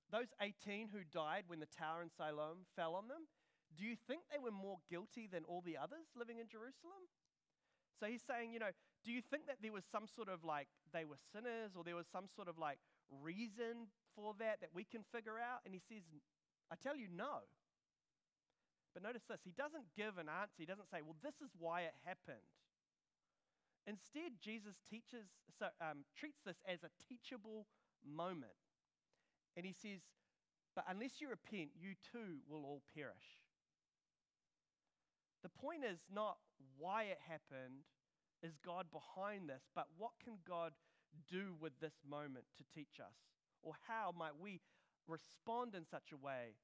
Those 0.08 0.32
18 0.40 0.88
who 0.88 1.04
died 1.04 1.44
when 1.44 1.60
the 1.60 1.68
tower 1.68 2.00
in 2.00 2.08
Siloam 2.08 2.64
fell 2.72 2.96
on 2.96 3.12
them, 3.12 3.28
do 3.76 3.84
you 3.84 4.00
think 4.08 4.24
they 4.32 4.40
were 4.40 4.54
more 4.54 4.80
guilty 4.88 5.28
than 5.28 5.44
all 5.44 5.60
the 5.60 5.76
others 5.76 6.16
living 6.16 6.40
in 6.40 6.48
Jerusalem? 6.48 7.04
So 8.00 8.06
he's 8.06 8.24
saying, 8.24 8.56
you 8.56 8.64
know, 8.64 8.72
do 9.04 9.12
you 9.12 9.22
think 9.22 9.46
that 9.46 9.58
there 9.62 9.72
was 9.72 9.84
some 9.90 10.06
sort 10.06 10.28
of 10.28 10.44
like 10.44 10.68
they 10.92 11.04
were 11.04 11.18
sinners 11.32 11.72
or 11.76 11.84
there 11.84 11.96
was 11.96 12.06
some 12.10 12.26
sort 12.26 12.48
of 12.48 12.58
like 12.58 12.78
reason 13.22 13.88
for 14.14 14.34
that 14.38 14.60
that 14.60 14.70
we 14.74 14.84
can 14.84 15.02
figure 15.14 15.38
out? 15.38 15.62
And 15.64 15.72
he 15.72 15.80
says, 15.80 16.02
I 16.70 16.76
tell 16.76 16.96
you, 16.96 17.08
no. 17.08 17.46
But 18.92 19.02
notice 19.02 19.22
this 19.28 19.40
he 19.44 19.54
doesn't 19.54 19.94
give 19.96 20.18
an 20.18 20.28
answer. 20.28 20.58
He 20.58 20.66
doesn't 20.66 20.90
say, 20.90 21.00
well, 21.02 21.16
this 21.22 21.38
is 21.40 21.54
why 21.58 21.82
it 21.82 21.94
happened. 22.04 22.44
Instead, 23.86 24.36
Jesus 24.42 24.76
teaches, 24.84 25.32
so, 25.58 25.72
um, 25.80 26.04
treats 26.12 26.40
this 26.44 26.60
as 26.68 26.84
a 26.84 26.92
teachable 27.08 27.66
moment. 28.04 28.52
And 29.56 29.64
he 29.64 29.72
says, 29.72 30.04
But 30.76 30.84
unless 30.88 31.20
you 31.20 31.28
repent, 31.30 31.70
you 31.74 31.94
too 32.12 32.44
will 32.48 32.64
all 32.68 32.82
perish. 32.94 33.40
The 35.42 35.48
point 35.48 35.84
is 35.84 36.04
not 36.12 36.36
why 36.76 37.04
it 37.04 37.18
happened, 37.26 37.88
is 38.42 38.58
God 38.64 38.86
behind 38.92 39.48
this, 39.48 39.62
but 39.74 39.86
what 39.96 40.12
can 40.22 40.38
God 40.46 40.72
do 41.30 41.54
with 41.60 41.72
this 41.80 41.94
moment 42.08 42.44
to 42.56 42.64
teach 42.74 43.00
us? 43.00 43.14
Or 43.62 43.72
how 43.86 44.14
might 44.16 44.38
we 44.40 44.60
respond 45.06 45.74
in 45.74 45.84
such 45.84 46.12
a 46.12 46.16
way 46.16 46.54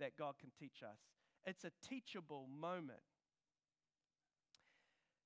that 0.00 0.16
God 0.16 0.34
can 0.40 0.50
teach 0.58 0.82
us? 0.82 0.98
It's 1.44 1.64
a 1.64 1.72
teachable 1.86 2.48
moment. 2.48 3.00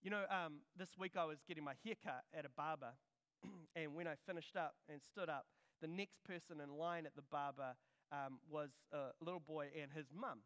You 0.03 0.11
know, 0.11 0.25
um, 0.31 0.63
this 0.77 0.99
week 0.99 1.13
I 1.17 1.25
was 1.25 1.39
getting 1.47 1.63
my 1.63 1.75
haircut 1.85 2.25
at 2.37 2.45
a 2.45 2.51
barber, 2.57 2.95
and 3.77 3.95
when 3.95 4.09
I 4.09 4.15
finished 4.27 4.57
up 4.57 4.75
and 4.89 5.01
stood 5.01 5.29
up, 5.29 5.47
the 5.81 5.87
next 5.87 6.25
person 6.25 6.61
in 6.61 6.77
line 6.77 7.07
at 7.07 7.15
the 7.15 7.23
barber 7.31 7.75
um, 8.11 8.39
was 8.51 8.71
a 8.93 9.11
little 9.25 9.41
boy 9.41 9.69
and 9.81 9.91
his 9.95 10.07
mum. 10.15 10.41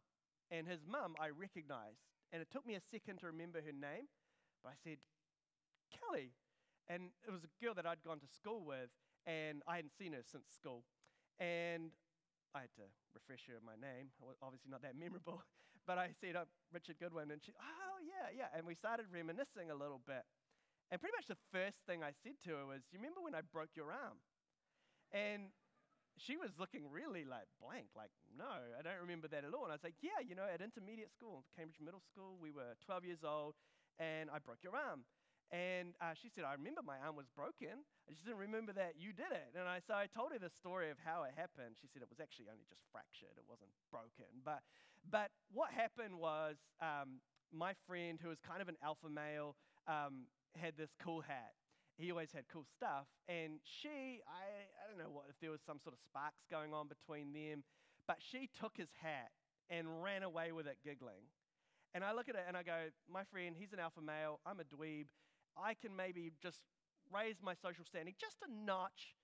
And 0.50 0.66
his 0.66 0.80
mum 0.86 1.14
I 1.20 1.28
recognized. 1.28 2.04
And 2.32 2.42
it 2.42 2.48
took 2.50 2.66
me 2.66 2.74
a 2.74 2.80
second 2.90 3.18
to 3.20 3.26
remember 3.26 3.60
her 3.60 3.72
name, 3.72 4.08
but 4.62 4.70
I 4.70 4.76
said, 4.82 4.98
Kelly. 5.98 6.32
And 6.88 7.10
it 7.26 7.32
was 7.32 7.42
a 7.42 7.50
girl 7.58 7.74
that 7.74 7.86
I'd 7.86 8.02
gone 8.06 8.20
to 8.20 8.30
school 8.30 8.62
with, 8.62 8.90
and 9.26 9.62
I 9.66 9.76
hadn't 9.76 9.96
seen 9.98 10.12
her 10.12 10.22
since 10.22 10.46
school. 10.54 10.84
And 11.40 11.90
I 12.54 12.64
had 12.70 12.72
to 12.78 12.86
refresh 13.12 13.50
her 13.50 13.58
my 13.64 13.74
name. 13.74 14.14
Obviously, 14.40 14.70
not 14.70 14.82
that 14.82 14.94
memorable. 14.98 15.42
But 15.86 15.98
I 15.98 16.14
said, 16.18 16.34
oh, 16.38 16.46
Richard 16.72 16.96
Goodwin. 16.98 17.30
And 17.30 17.42
she, 17.42 17.52
oh, 17.58 17.98
yeah, 18.02 18.30
yeah. 18.34 18.50
And 18.54 18.66
we 18.66 18.74
started 18.74 19.06
reminiscing 19.10 19.70
a 19.70 19.76
little 19.76 20.00
bit. 20.02 20.22
And 20.90 21.02
pretty 21.02 21.14
much 21.18 21.26
the 21.26 21.38
first 21.50 21.82
thing 21.86 22.06
I 22.06 22.14
said 22.22 22.38
to 22.46 22.62
her 22.62 22.64
was, 22.66 22.86
You 22.94 23.02
remember 23.02 23.18
when 23.18 23.34
I 23.34 23.42
broke 23.42 23.74
your 23.74 23.90
arm? 23.90 24.22
And 25.10 25.50
she 26.18 26.36
was 26.36 26.50
looking 26.58 26.88
really 26.88 27.24
like 27.24 27.46
blank, 27.60 27.92
like, 27.92 28.10
no, 28.32 28.48
I 28.48 28.80
don't 28.80 29.00
remember 29.04 29.28
that 29.28 29.44
at 29.44 29.52
all. 29.52 29.68
And 29.68 29.72
I 29.72 29.76
was 29.76 29.84
like, 29.84 30.00
yeah, 30.00 30.24
you 30.24 30.34
know, 30.34 30.48
at 30.48 30.64
intermediate 30.64 31.12
school, 31.12 31.44
Cambridge 31.54 31.80
Middle 31.80 32.00
School, 32.00 32.40
we 32.40 32.50
were 32.50 32.74
12 32.84 33.04
years 33.04 33.22
old, 33.24 33.54
and 34.00 34.30
I 34.32 34.40
broke 34.40 34.64
your 34.64 34.74
arm. 34.74 35.04
And 35.54 35.94
uh, 36.02 36.18
she 36.18 36.26
said, 36.26 36.42
I 36.42 36.58
remember 36.58 36.82
my 36.82 36.98
arm 36.98 37.14
was 37.14 37.30
broken. 37.30 37.86
I 38.06 38.10
just 38.10 38.26
didn't 38.26 38.42
remember 38.42 38.74
that 38.74 38.98
you 38.98 39.14
did 39.14 39.30
it. 39.30 39.54
And 39.54 39.68
I, 39.68 39.78
so 39.78 39.94
I 39.94 40.10
told 40.10 40.34
her 40.34 40.42
the 40.42 40.50
story 40.50 40.90
of 40.90 40.98
how 40.98 41.22
it 41.22 41.38
happened. 41.38 41.78
She 41.78 41.86
said 41.86 42.02
it 42.02 42.10
was 42.10 42.18
actually 42.18 42.50
only 42.50 42.66
just 42.66 42.82
fractured, 42.90 43.38
it 43.38 43.46
wasn't 43.46 43.70
broken. 43.94 44.26
But, 44.42 44.66
but 45.06 45.30
what 45.54 45.70
happened 45.70 46.18
was 46.18 46.58
um, 46.82 47.22
my 47.54 47.78
friend, 47.86 48.18
who 48.18 48.28
was 48.28 48.42
kind 48.42 48.58
of 48.58 48.66
an 48.66 48.76
alpha 48.82 49.06
male, 49.06 49.54
um, 49.86 50.26
had 50.58 50.74
this 50.74 50.90
cool 50.98 51.22
hat. 51.22 51.54
He 51.96 52.10
always 52.10 52.34
had 52.34 52.44
cool 52.50 52.66
stuff. 52.66 53.06
And 53.30 53.62
she, 53.62 54.20
I, 54.26 54.66
I 54.82 54.82
don't 54.90 54.98
know 54.98 55.14
what, 55.14 55.30
if 55.30 55.38
there 55.38 55.54
was 55.54 55.62
some 55.62 55.78
sort 55.78 55.94
of 55.94 56.00
sparks 56.02 56.42
going 56.50 56.74
on 56.74 56.90
between 56.90 57.32
them, 57.32 57.62
but 58.06 58.18
she 58.18 58.50
took 58.50 58.76
his 58.76 58.90
hat 59.00 59.30
and 59.70 60.02
ran 60.02 60.22
away 60.22 60.52
with 60.52 60.66
it 60.66 60.78
giggling. 60.84 61.30
And 61.94 62.04
I 62.04 62.12
look 62.12 62.28
at 62.28 62.34
it 62.34 62.44
and 62.46 62.56
I 62.56 62.62
go, 62.62 62.90
my 63.10 63.24
friend, 63.30 63.54
he's 63.56 63.72
an 63.72 63.80
alpha 63.80 64.00
male, 64.02 64.40
I'm 64.44 64.60
a 64.60 64.64
dweeb. 64.64 65.06
I 65.56 65.74
can 65.74 65.96
maybe 65.96 66.32
just 66.42 66.60
raise 67.12 67.36
my 67.42 67.54
social 67.54 67.84
standing 67.84 68.14
just 68.20 68.36
a 68.44 68.50
notch 68.50 69.16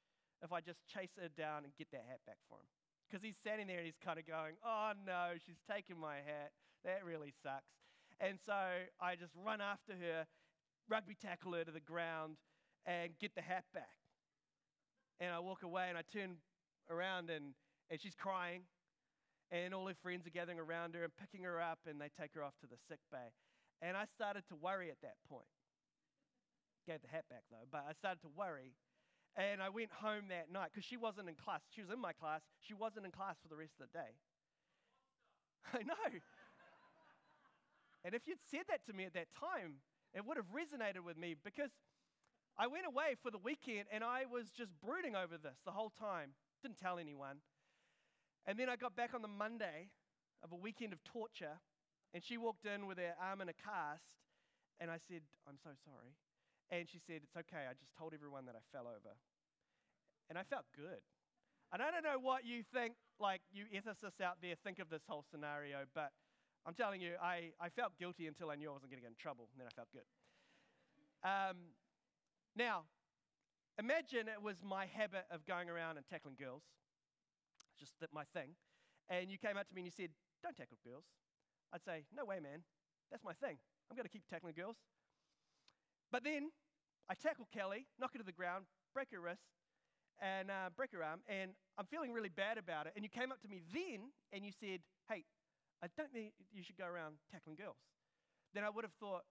if 0.43 0.53
I 0.53 0.61
just 0.61 0.81
chase 0.87 1.15
her 1.21 1.29
down 1.29 1.65
and 1.65 1.73
get 1.79 1.91
that 1.93 2.05
hat 2.09 2.21
back 2.27 2.39
for 2.49 2.59
him. 2.59 2.71
Because 3.09 3.23
he's 3.23 3.37
standing 3.37 3.67
there 3.67 3.79
and 3.79 3.87
he's 3.87 4.01
kind 4.03 4.19
of 4.19 4.27
going, 4.27 4.57
oh 4.65 4.93
no, 5.07 5.37
she's 5.45 5.61
taking 5.71 5.99
my 5.99 6.17
hat. 6.17 6.51
That 6.85 7.05
really 7.05 7.33
sucks. 7.43 7.77
And 8.19 8.39
so 8.45 8.57
I 9.01 9.15
just 9.15 9.33
run 9.37 9.61
after 9.61 9.93
her, 9.93 10.27
rugby 10.89 11.15
tackle 11.15 11.53
her 11.53 11.65
to 11.65 11.71
the 11.71 11.81
ground, 11.81 12.37
and 12.87 13.13
get 13.21 13.35
the 13.35 13.43
hat 13.43 13.65
back. 13.75 13.97
And 15.21 15.31
I 15.31 15.39
walk 15.39 15.63
away 15.63 15.87
and 15.89 15.97
I 15.97 16.03
turn 16.13 16.37
around 16.91 17.31
and, 17.31 17.55
and 17.91 18.01
she's 18.01 18.15
crying. 18.15 18.63
And 19.53 19.75
all 19.75 19.87
her 19.87 19.95
friends 20.03 20.27
are 20.27 20.31
gathering 20.31 20.59
around 20.59 20.95
her 20.95 21.05
and 21.05 21.13
picking 21.15 21.45
her 21.45 21.61
up 21.61 21.79
and 21.87 22.01
they 22.01 22.09
take 22.19 22.35
her 22.35 22.43
off 22.43 22.55
to 22.63 22.67
the 22.67 22.79
sick 22.89 22.99
bay. 23.11 23.31
And 23.83 23.97
I 23.97 24.07
started 24.07 24.45
to 24.49 24.57
worry 24.57 24.91
at 24.91 25.01
that 25.03 25.17
point. 25.29 25.47
Gave 26.87 27.03
the 27.03 27.09
hat 27.09 27.25
back 27.31 27.45
though, 27.51 27.67
but 27.71 27.85
I 27.89 27.93
started 27.93 28.21
to 28.23 28.31
worry. 28.37 28.75
And 29.37 29.63
I 29.63 29.71
went 29.71 29.89
home 29.93 30.29
that 30.29 30.53
night 30.53 30.71
because 30.73 30.85
she 30.85 30.97
wasn't 30.97 31.29
in 31.29 31.37
class. 31.37 31.63
She 31.73 31.81
was 31.81 31.91
in 31.91 32.01
my 32.01 32.13
class. 32.13 32.43
She 32.61 32.75
wasn't 32.75 33.07
in 33.07 33.13
class 33.13 33.37
for 33.41 33.49
the 33.49 33.57
rest 33.57 33.73
of 33.81 33.89
the 33.89 33.99
day. 33.99 34.13
I 35.73 35.83
know. 35.83 36.09
and 38.05 38.15
if 38.15 38.27
you'd 38.27 38.43
said 38.51 38.69
that 38.69 38.85
to 38.87 38.93
me 38.93 39.05
at 39.05 39.15
that 39.15 39.29
time, 39.33 39.81
it 40.13 40.27
would 40.27 40.37
have 40.37 40.53
resonated 40.53 41.01
with 41.01 41.17
me 41.17 41.35
because 41.43 41.71
I 42.59 42.67
went 42.67 42.85
away 42.85 43.17
for 43.23 43.31
the 43.31 43.39
weekend 43.39 43.89
and 43.91 44.05
I 44.05 44.27
was 44.29 44.51
just 44.51 44.73
brooding 44.85 45.17
over 45.17 45.39
this 45.39 45.57
the 45.65 45.73
whole 45.73 45.93
time. 45.99 46.37
Didn't 46.61 46.79
tell 46.79 46.99
anyone. 46.99 47.41
And 48.45 48.59
then 48.59 48.69
I 48.69 48.77
got 48.77 48.97
back 48.97 49.15
on 49.15 49.23
the 49.23 49.29
Monday 49.33 49.89
of 50.43 50.53
a 50.53 50.57
weekend 50.57 50.93
of 50.93 51.03
torture, 51.05 51.63
and 52.13 52.23
she 52.23 52.37
walked 52.37 52.67
in 52.67 52.87
with 52.87 52.99
her 52.99 53.15
arm 53.23 53.41
in 53.41 53.49
a 53.49 53.53
cast, 53.53 54.03
and 54.81 54.91
I 54.91 54.99
said, 55.09 55.23
I'm 55.49 55.57
so 55.63 55.71
sorry. 55.85 56.19
And 56.73 56.89
she 56.89 56.99
said, 56.99 57.21
It's 57.23 57.37
okay. 57.37 57.69
I 57.69 57.77
just 57.77 57.93
told 57.95 58.17
everyone 58.17 58.49
that 58.49 58.57
I 58.57 58.65
fell 58.73 58.89
over. 58.89 59.13
And 60.29 60.41
I 60.41 60.43
felt 60.43 60.65
good. 60.75 61.05
And 61.73 61.85
I 61.85 61.93
don't 61.93 62.03
know 62.03 62.19
what 62.19 62.45
you 62.49 62.65
think, 62.73 62.97
like 63.21 63.41
you 63.53 63.69
ethicists 63.69 64.21
out 64.25 64.41
there 64.41 64.57
think 64.65 64.81
of 64.81 64.89
this 64.89 65.05
whole 65.07 65.25
scenario, 65.31 65.85
but 65.95 66.13
I'm 66.67 66.75
telling 66.75 67.01
you, 67.01 67.13
I, 67.21 67.53
I 67.61 67.69
felt 67.69 67.97
guilty 67.99 68.27
until 68.27 68.51
I 68.51 68.57
knew 68.57 68.69
I 68.69 68.73
wasn't 68.73 68.93
going 68.93 69.01
to 69.01 69.07
get 69.07 69.13
in 69.13 69.21
trouble, 69.21 69.49
and 69.53 69.61
then 69.61 69.69
I 69.69 69.75
felt 69.75 69.89
good. 69.93 70.09
Um, 71.25 71.77
now, 72.57 72.85
imagine 73.79 74.29
it 74.29 74.41
was 74.41 74.63
my 74.63 74.87
habit 74.87 75.25
of 75.31 75.45
going 75.47 75.71
around 75.71 75.97
and 75.97 76.05
tackling 76.07 76.37
girls, 76.39 76.63
just 77.81 77.93
that 78.01 78.13
my 78.13 78.25
thing, 78.33 78.53
and 79.09 79.31
you 79.31 79.39
came 79.39 79.57
up 79.57 79.69
to 79.69 79.75
me 79.75 79.81
and 79.81 79.87
you 79.87 79.97
said, 79.97 80.11
Don't 80.43 80.57
tackle 80.57 80.79
girls. 80.85 81.05
I'd 81.73 81.85
say, 81.85 82.05
no 82.15 82.25
way, 82.25 82.39
man. 82.39 82.61
That's 83.11 83.25
my 83.25 83.33
thing. 83.33 83.57
I'm 83.91 83.97
going 83.97 84.05
to 84.05 84.13
keep 84.13 84.29
tackling 84.29 84.55
girls. 84.55 84.77
But 86.11 86.23
then 86.25 86.53
I 87.13 87.15
tackle 87.15 87.47
Kelly, 87.53 87.85
knock 88.01 88.15
her 88.15 88.19
to 88.19 88.25
the 88.25 88.33
ground, 88.33 88.65
break 88.97 89.13
her 89.13 89.21
wrist, 89.21 89.45
and 90.17 90.49
uh, 90.49 90.73
break 90.75 90.97
her 90.97 91.05
arm, 91.05 91.21
and 91.29 91.51
I'm 91.77 91.85
feeling 91.85 92.11
really 92.11 92.33
bad 92.33 92.57
about 92.57 92.87
it. 92.87 92.95
And 92.97 93.05
you 93.05 93.11
came 93.13 93.31
up 93.31 93.43
to 93.43 93.49
me 93.49 93.61
then 93.69 94.17
and 94.33 94.47
you 94.47 94.53
said, 94.57 94.81
hey, 95.11 95.29
I 95.85 95.93
don't 95.95 96.11
think 96.11 96.33
you 96.55 96.63
should 96.63 96.79
go 96.79 96.89
around 96.89 97.17
tackling 97.31 97.57
girls. 97.57 97.77
Then 98.55 98.65
I 98.65 98.71
would 98.71 98.85
have 98.85 98.97
thought, 98.97 99.29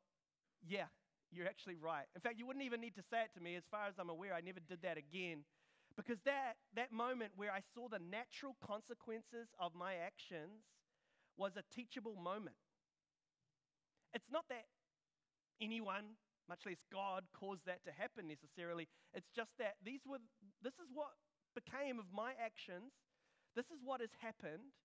yeah, 0.61 0.93
you're 1.31 1.47
actually 1.47 1.73
right. 1.73 2.05
In 2.13 2.21
fact, 2.21 2.37
you 2.37 2.45
wouldn't 2.45 2.65
even 2.65 2.81
need 2.81 2.93
to 3.01 3.01
say 3.09 3.25
it 3.25 3.33
to 3.33 3.41
me. 3.41 3.55
As 3.55 3.63
far 3.71 3.87
as 3.89 3.95
I'm 3.97 4.09
aware, 4.13 4.35
I 4.35 4.41
never 4.41 4.59
did 4.59 4.83
that 4.83 4.97
again. 4.97 5.41
Because 5.97 6.19
that, 6.25 6.61
that 6.75 6.91
moment 6.91 7.31
where 7.35 7.51
I 7.51 7.61
saw 7.73 7.89
the 7.89 7.97
natural 7.97 8.57
consequences 8.61 9.49
of 9.57 9.73
my 9.73 9.95
actions 9.95 10.69
was 11.35 11.53
a 11.57 11.65
teachable 11.73 12.15
moment. 12.15 12.61
It's 14.13 14.29
not 14.29 14.45
that 14.49 14.65
anyone, 15.59 16.21
much 16.51 16.67
less 16.67 16.83
God, 16.91 17.23
caused 17.31 17.63
that 17.63 17.79
to 17.87 17.95
happen 17.95 18.27
necessarily. 18.27 18.91
It's 19.15 19.31
just 19.31 19.55
that 19.55 19.79
these 19.79 20.03
were, 20.03 20.19
this 20.59 20.75
is 20.83 20.91
what 20.91 21.15
became 21.55 21.95
of 21.95 22.11
my 22.11 22.35
actions. 22.35 22.91
This 23.55 23.71
is 23.71 23.79
what 23.79 24.03
has 24.03 24.11
happened. 24.19 24.75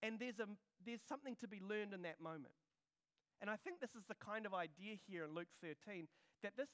And 0.00 0.16
there's, 0.16 0.40
a, 0.40 0.48
there's 0.80 1.04
something 1.04 1.36
to 1.44 1.48
be 1.48 1.60
learned 1.60 1.92
in 1.92 2.00
that 2.08 2.24
moment. 2.24 2.56
And 3.44 3.52
I 3.52 3.60
think 3.60 3.84
this 3.84 3.92
is 3.92 4.08
the 4.08 4.16
kind 4.16 4.48
of 4.48 4.56
idea 4.56 4.96
here 5.04 5.28
in 5.28 5.36
Luke 5.36 5.52
13 5.60 6.08
that 6.40 6.56
this, 6.56 6.72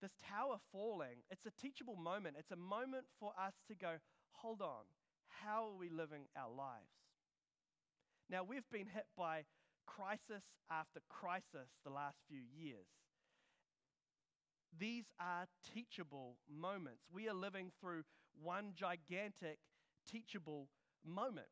this 0.00 0.16
tower 0.24 0.56
falling, 0.72 1.20
it's 1.28 1.44
a 1.44 1.52
teachable 1.60 1.96
moment. 1.96 2.36
It's 2.38 2.52
a 2.52 2.56
moment 2.56 3.04
for 3.20 3.36
us 3.36 3.60
to 3.68 3.74
go, 3.76 4.00
hold 4.32 4.62
on, 4.62 4.88
how 5.44 5.68
are 5.68 5.76
we 5.76 5.90
living 5.90 6.24
our 6.36 6.48
lives? 6.48 6.96
Now, 8.30 8.44
we've 8.44 8.68
been 8.72 8.88
hit 8.88 9.04
by 9.16 9.44
crisis 9.84 10.44
after 10.70 11.00
crisis 11.08 11.68
the 11.84 11.90
last 11.90 12.16
few 12.28 12.40
years. 12.40 12.86
These 14.78 15.04
are 15.20 15.46
teachable 15.74 16.36
moments. 16.48 17.02
We 17.12 17.28
are 17.28 17.34
living 17.34 17.70
through 17.80 18.02
one 18.42 18.72
gigantic 18.74 19.58
teachable 20.10 20.68
moment. 21.04 21.46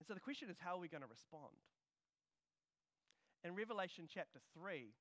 And 0.00 0.06
so 0.06 0.14
the 0.14 0.20
question 0.20 0.50
is 0.50 0.56
how 0.58 0.76
are 0.76 0.80
we 0.80 0.88
going 0.88 1.02
to 1.02 1.08
respond? 1.08 1.54
In 3.44 3.54
Revelation 3.54 4.08
chapter 4.12 4.40
3, 4.58 4.92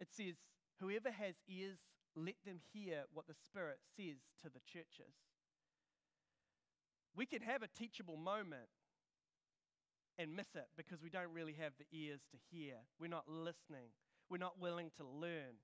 it 0.00 0.08
says, 0.10 0.34
Whoever 0.80 1.10
has 1.10 1.34
ears, 1.48 1.78
let 2.14 2.36
them 2.44 2.60
hear 2.72 3.04
what 3.12 3.26
the 3.26 3.34
Spirit 3.34 3.78
says 3.96 4.16
to 4.42 4.48
the 4.48 4.60
churches. 4.66 5.14
We 7.16 7.26
can 7.26 7.42
have 7.42 7.62
a 7.62 7.68
teachable 7.68 8.16
moment 8.16 8.68
and 10.18 10.34
miss 10.34 10.54
it 10.54 10.66
because 10.76 11.00
we 11.02 11.10
don't 11.10 11.32
really 11.32 11.54
have 11.58 11.72
the 11.78 11.86
ears 11.96 12.20
to 12.32 12.38
hear. 12.50 12.74
We're 12.98 13.08
not 13.08 13.28
listening. 13.28 13.94
We're 14.28 14.38
not 14.38 14.60
willing 14.60 14.90
to 14.98 15.06
learn. 15.06 15.62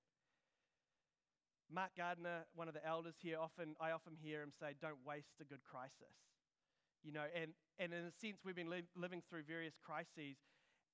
Mark 1.70 1.90
Gardner, 1.96 2.46
one 2.54 2.68
of 2.68 2.74
the 2.74 2.86
elders 2.86 3.16
here, 3.20 3.38
often 3.40 3.74
I 3.80 3.90
often 3.90 4.14
hear 4.20 4.42
him 4.42 4.52
say, 4.52 4.74
"Don't 4.80 5.04
waste 5.04 5.40
a 5.40 5.44
good 5.44 5.64
crisis." 5.64 6.14
You 7.02 7.12
know, 7.12 7.24
and, 7.34 7.52
and 7.78 7.92
in 7.92 8.04
a 8.06 8.12
sense, 8.12 8.40
we've 8.44 8.54
been 8.54 8.70
li- 8.70 8.88
living 8.96 9.22
through 9.28 9.42
various 9.42 9.74
crises, 9.82 10.36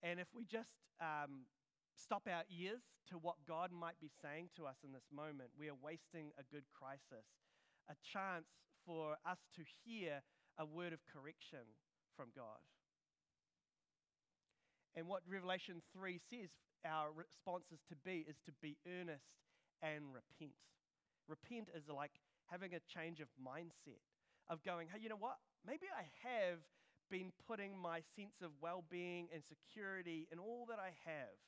and 0.02 0.18
if 0.18 0.26
we 0.34 0.44
just 0.44 0.72
um, 1.00 1.46
stop 1.94 2.26
our 2.26 2.42
ears 2.50 2.82
to 3.08 3.18
what 3.18 3.36
God 3.46 3.70
might 3.70 4.00
be 4.00 4.10
saying 4.22 4.50
to 4.56 4.66
us 4.66 4.76
in 4.84 4.92
this 4.92 5.06
moment, 5.12 5.50
we 5.58 5.68
are 5.68 5.78
wasting 5.82 6.32
a 6.38 6.42
good 6.50 6.64
crisis, 6.72 7.26
a 7.88 7.94
chance 8.02 8.46
for 8.86 9.16
us 9.26 9.38
to 9.56 9.62
hear 9.84 10.22
a 10.58 10.64
word 10.64 10.92
of 10.92 11.00
correction 11.06 11.76
from 12.16 12.28
God. 12.34 12.58
And 14.96 15.06
what 15.06 15.22
Revelation 15.28 15.82
3 15.94 16.18
says 16.30 16.50
our 16.84 17.12
response 17.12 17.64
is 17.72 17.80
to 17.88 17.96
be 18.04 18.24
is 18.28 18.36
to 18.46 18.52
be 18.62 18.76
earnest 18.88 19.38
and 19.82 20.10
repent. 20.12 20.56
Repent 21.28 21.68
is 21.74 21.84
like 21.88 22.12
having 22.50 22.74
a 22.74 22.82
change 22.90 23.20
of 23.20 23.28
mindset, 23.38 24.02
of 24.48 24.62
going, 24.64 24.88
hey, 24.92 24.98
you 25.00 25.08
know 25.08 25.20
what? 25.20 25.38
Maybe 25.64 25.86
I 25.86 26.10
have 26.26 26.58
been 27.10 27.32
putting 27.46 27.78
my 27.78 28.02
sense 28.16 28.42
of 28.42 28.50
well 28.60 28.84
being 28.90 29.28
and 29.32 29.42
security 29.46 30.26
in 30.32 30.38
all 30.38 30.66
that 30.68 30.78
I 30.78 30.94
have 31.04 31.38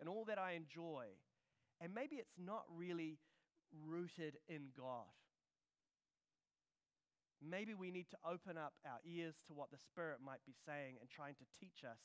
and 0.00 0.08
all 0.08 0.24
that 0.26 0.38
I 0.38 0.52
enjoy. 0.52 1.06
And 1.80 1.92
maybe 1.94 2.16
it's 2.16 2.38
not 2.38 2.64
really 2.74 3.18
rooted 3.88 4.36
in 4.48 4.72
God. 4.76 5.10
Maybe 7.42 7.74
we 7.74 7.90
need 7.90 8.06
to 8.10 8.18
open 8.22 8.56
up 8.56 8.74
our 8.86 9.00
ears 9.04 9.34
to 9.48 9.52
what 9.52 9.70
the 9.72 9.78
Spirit 9.78 10.18
might 10.24 10.44
be 10.46 10.54
saying 10.64 10.96
and 11.00 11.10
trying 11.10 11.34
to 11.34 11.46
teach 11.58 11.82
us 11.82 11.98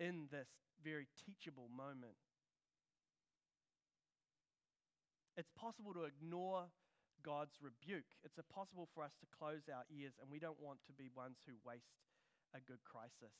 in 0.00 0.28
this 0.30 0.48
very 0.82 1.08
teachable 1.26 1.68
moment. 1.74 2.16
It's 5.36 5.50
possible 5.54 5.94
to 5.94 6.04
ignore 6.04 6.66
God's 7.24 7.58
rebuke. 7.62 8.10
It's 8.24 8.38
possible 8.52 8.88
for 8.94 9.04
us 9.04 9.12
to 9.20 9.26
close 9.38 9.68
our 9.70 9.84
ears, 9.90 10.14
and 10.20 10.30
we 10.30 10.38
don't 10.38 10.60
want 10.60 10.78
to 10.86 10.92
be 10.92 11.10
ones 11.14 11.38
who 11.46 11.54
waste 11.64 11.98
a 12.54 12.60
good 12.60 12.82
crisis. 12.84 13.34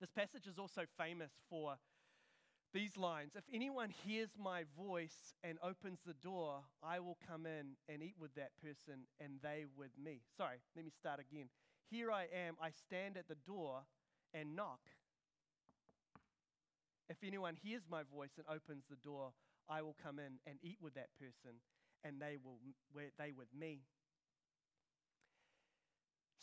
This 0.00 0.10
passage 0.10 0.46
is 0.46 0.58
also 0.58 0.82
famous 0.98 1.30
for 1.48 1.78
these 2.74 2.96
lines 2.98 3.32
If 3.34 3.44
anyone 3.54 3.88
hears 4.04 4.30
my 4.38 4.64
voice 4.76 5.32
and 5.42 5.56
opens 5.62 6.00
the 6.04 6.12
door, 6.14 6.60
I 6.82 7.00
will 7.00 7.16
come 7.26 7.46
in 7.46 7.76
and 7.88 8.02
eat 8.02 8.16
with 8.20 8.34
that 8.34 8.50
person 8.60 9.06
and 9.18 9.38
they 9.42 9.64
with 9.78 9.92
me. 9.96 10.20
Sorry, 10.36 10.56
let 10.74 10.84
me 10.84 10.90
start 10.90 11.18
again. 11.18 11.48
Here 11.88 12.10
I 12.10 12.24
am, 12.24 12.56
I 12.60 12.70
stand 12.70 13.16
at 13.16 13.28
the 13.28 13.38
door 13.46 13.84
and 14.38 14.54
knock. 14.54 14.80
If 17.08 17.18
anyone 17.24 17.56
hears 17.62 17.82
my 17.88 18.02
voice 18.02 18.36
and 18.36 18.46
opens 18.48 18.84
the 18.90 18.96
door, 18.96 19.32
I 19.68 19.82
will 19.82 19.96
come 20.02 20.18
in 20.18 20.38
and 20.46 20.58
eat 20.62 20.78
with 20.80 20.94
that 20.94 21.08
person 21.18 21.58
and 22.04 22.20
they 22.20 22.36
will 22.42 22.58
they 23.18 23.32
with 23.32 23.48
me. 23.58 23.80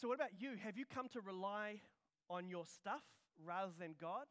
So 0.01 0.07
what 0.07 0.15
about 0.15 0.39
you? 0.39 0.55
Have 0.63 0.77
you 0.77 0.85
come 0.85 1.07
to 1.09 1.21
rely 1.21 1.81
on 2.29 2.49
your 2.49 2.65
stuff 2.65 3.03
rather 3.45 3.71
than 3.79 3.95
God? 3.99 4.25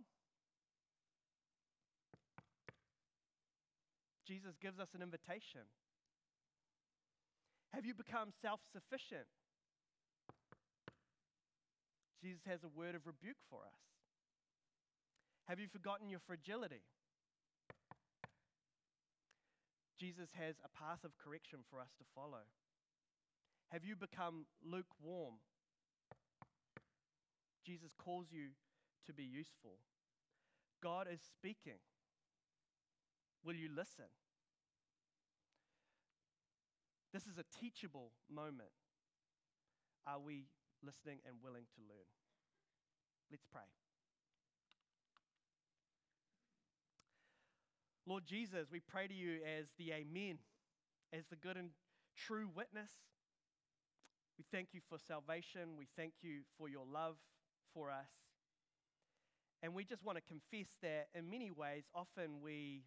Jesus 4.27 4.57
gives 4.61 4.79
us 4.79 4.89
an 4.95 5.03
invitation. 5.03 5.63
Have 7.73 7.87
you 7.87 7.95
become 7.95 8.29
self 8.41 8.61
sufficient? 8.73 9.27
Jesus 12.23 12.45
has 12.47 12.63
a 12.63 12.69
word 12.69 12.95
of 12.95 13.07
rebuke 13.07 13.43
for 13.51 13.59
us. 13.67 13.83
Have 15.49 15.59
you 15.59 15.67
forgotten 15.67 16.09
your 16.09 16.21
fragility? 16.21 16.83
Jesus 19.99 20.31
has 20.39 20.57
a 20.65 20.71
path 20.71 21.05
of 21.05 21.19
correction 21.19 21.61
for 21.69 21.81
us 21.81 21.91
to 21.99 22.05
follow. 22.15 22.47
Have 23.71 23.85
you 23.85 23.97
become 23.97 24.47
lukewarm? 24.65 25.35
Jesus 27.67 27.93
calls 27.97 28.27
you 28.31 28.51
to 29.07 29.13
be 29.13 29.25
useful. 29.25 29.79
God 30.83 31.07
is 31.13 31.21
speaking. 31.21 31.79
Will 33.45 33.55
you 33.55 33.69
listen? 33.75 34.11
This 37.13 37.27
is 37.27 37.39
a 37.39 37.45
teachable 37.61 38.13
moment. 38.31 38.71
Are 40.07 40.19
we 40.19 40.47
listening 40.83 41.19
and 41.27 41.37
willing 41.43 41.65
to 41.75 41.81
learn? 41.89 42.09
Let's 43.31 43.45
pray. 43.51 43.63
Lord 48.07 48.27
Jesus, 48.27 48.67
we 48.71 48.81
pray 48.81 49.07
to 49.07 49.15
you 49.15 49.39
as 49.59 49.67
the 49.79 49.93
Amen, 49.93 50.39
as 51.13 51.25
the 51.31 51.37
good 51.37 51.57
and 51.57 51.71
true 52.17 52.49
witness. 52.55 52.91
We 54.37 54.45
thank 54.51 54.69
you 54.73 54.81
for 54.89 54.99
salvation. 54.99 55.77
We 55.79 55.87
thank 55.97 56.15
you 56.21 56.41
for 56.59 56.69
your 56.69 56.85
love 56.85 57.17
for 57.73 57.91
us. 57.91 58.11
And 59.63 59.75
we 59.75 59.85
just 59.85 60.05
want 60.05 60.19
to 60.19 60.25
confess 60.27 60.67
that 60.83 61.09
in 61.15 61.31
many 61.31 61.51
ways, 61.51 61.85
often 61.95 62.43
we 62.43 62.83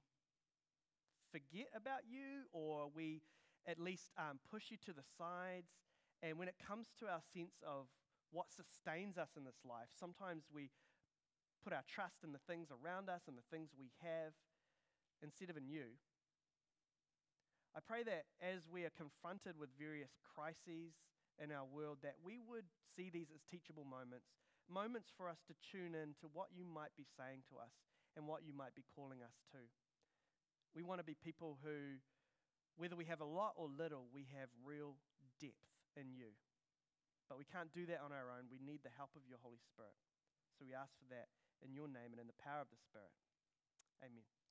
forget 1.32 1.68
about 1.76 2.02
you 2.10 2.48
or 2.52 2.90
we 2.94 3.22
at 3.68 3.80
least 3.80 4.12
um, 4.18 4.40
push 4.52 4.64
you 4.70 4.78
to 4.86 4.94
the 4.94 5.04
sides. 5.18 5.72
And 6.26 6.42
when 6.42 6.50
it 6.50 6.58
comes 6.58 6.90
to 6.98 7.06
our 7.06 7.22
sense 7.22 7.62
of 7.62 7.86
what 8.34 8.50
sustains 8.50 9.14
us 9.14 9.38
in 9.38 9.46
this 9.46 9.62
life, 9.62 9.94
sometimes 9.94 10.50
we 10.50 10.74
put 11.62 11.70
our 11.70 11.86
trust 11.86 12.26
in 12.26 12.34
the 12.34 12.42
things 12.50 12.74
around 12.74 13.14
us 13.14 13.30
and 13.30 13.38
the 13.38 13.46
things 13.54 13.78
we 13.78 13.94
have 14.02 14.34
instead 15.22 15.54
of 15.54 15.58
in 15.62 15.70
you. 15.70 16.02
I 17.78 17.80
pray 17.86 18.02
that 18.10 18.26
as 18.42 18.66
we 18.66 18.90
are 18.90 18.98
confronted 18.98 19.54
with 19.54 19.70
various 19.78 20.18
crises 20.26 20.98
in 21.38 21.54
our 21.54 21.70
world, 21.70 22.02
that 22.02 22.18
we 22.26 22.42
would 22.42 22.66
see 22.98 23.14
these 23.14 23.30
as 23.30 23.46
teachable 23.46 23.86
moments, 23.86 24.34
moments 24.66 25.14
for 25.14 25.30
us 25.30 25.46
to 25.46 25.54
tune 25.62 25.94
in 25.94 26.18
to 26.26 26.28
what 26.34 26.50
you 26.50 26.66
might 26.66 26.98
be 26.98 27.06
saying 27.06 27.46
to 27.54 27.62
us 27.62 27.86
and 28.18 28.26
what 28.26 28.42
you 28.42 28.54
might 28.56 28.74
be 28.74 28.88
calling 28.98 29.22
us 29.22 29.38
to. 29.54 29.62
We 30.74 30.82
want 30.82 31.06
to 31.06 31.06
be 31.06 31.14
people 31.14 31.62
who, 31.62 32.02
whether 32.82 32.98
we 32.98 33.06
have 33.06 33.22
a 33.22 33.30
lot 33.30 33.54
or 33.54 33.70
little, 33.70 34.10
we 34.10 34.26
have 34.34 34.50
real 34.66 34.98
depth 35.38 35.75
in 35.98 36.14
you. 36.14 36.36
But 37.28 37.42
we 37.42 37.46
can't 37.48 37.74
do 37.74 37.90
that 37.90 38.06
on 38.06 38.14
our 38.14 38.30
own. 38.30 38.48
We 38.54 38.62
need 38.62 38.86
the 38.86 38.94
help 38.94 39.16
of 39.18 39.26
your 39.26 39.42
Holy 39.42 39.60
Spirit. 39.66 39.98
So 40.56 40.64
we 40.64 40.78
ask 40.78 40.94
for 41.02 41.10
that 41.10 41.34
in 41.66 41.74
your 41.74 41.90
name 41.90 42.14
and 42.14 42.22
in 42.22 42.30
the 42.30 42.38
power 42.38 42.62
of 42.62 42.70
the 42.70 42.78
Spirit. 42.78 43.12
Amen. 44.04 44.45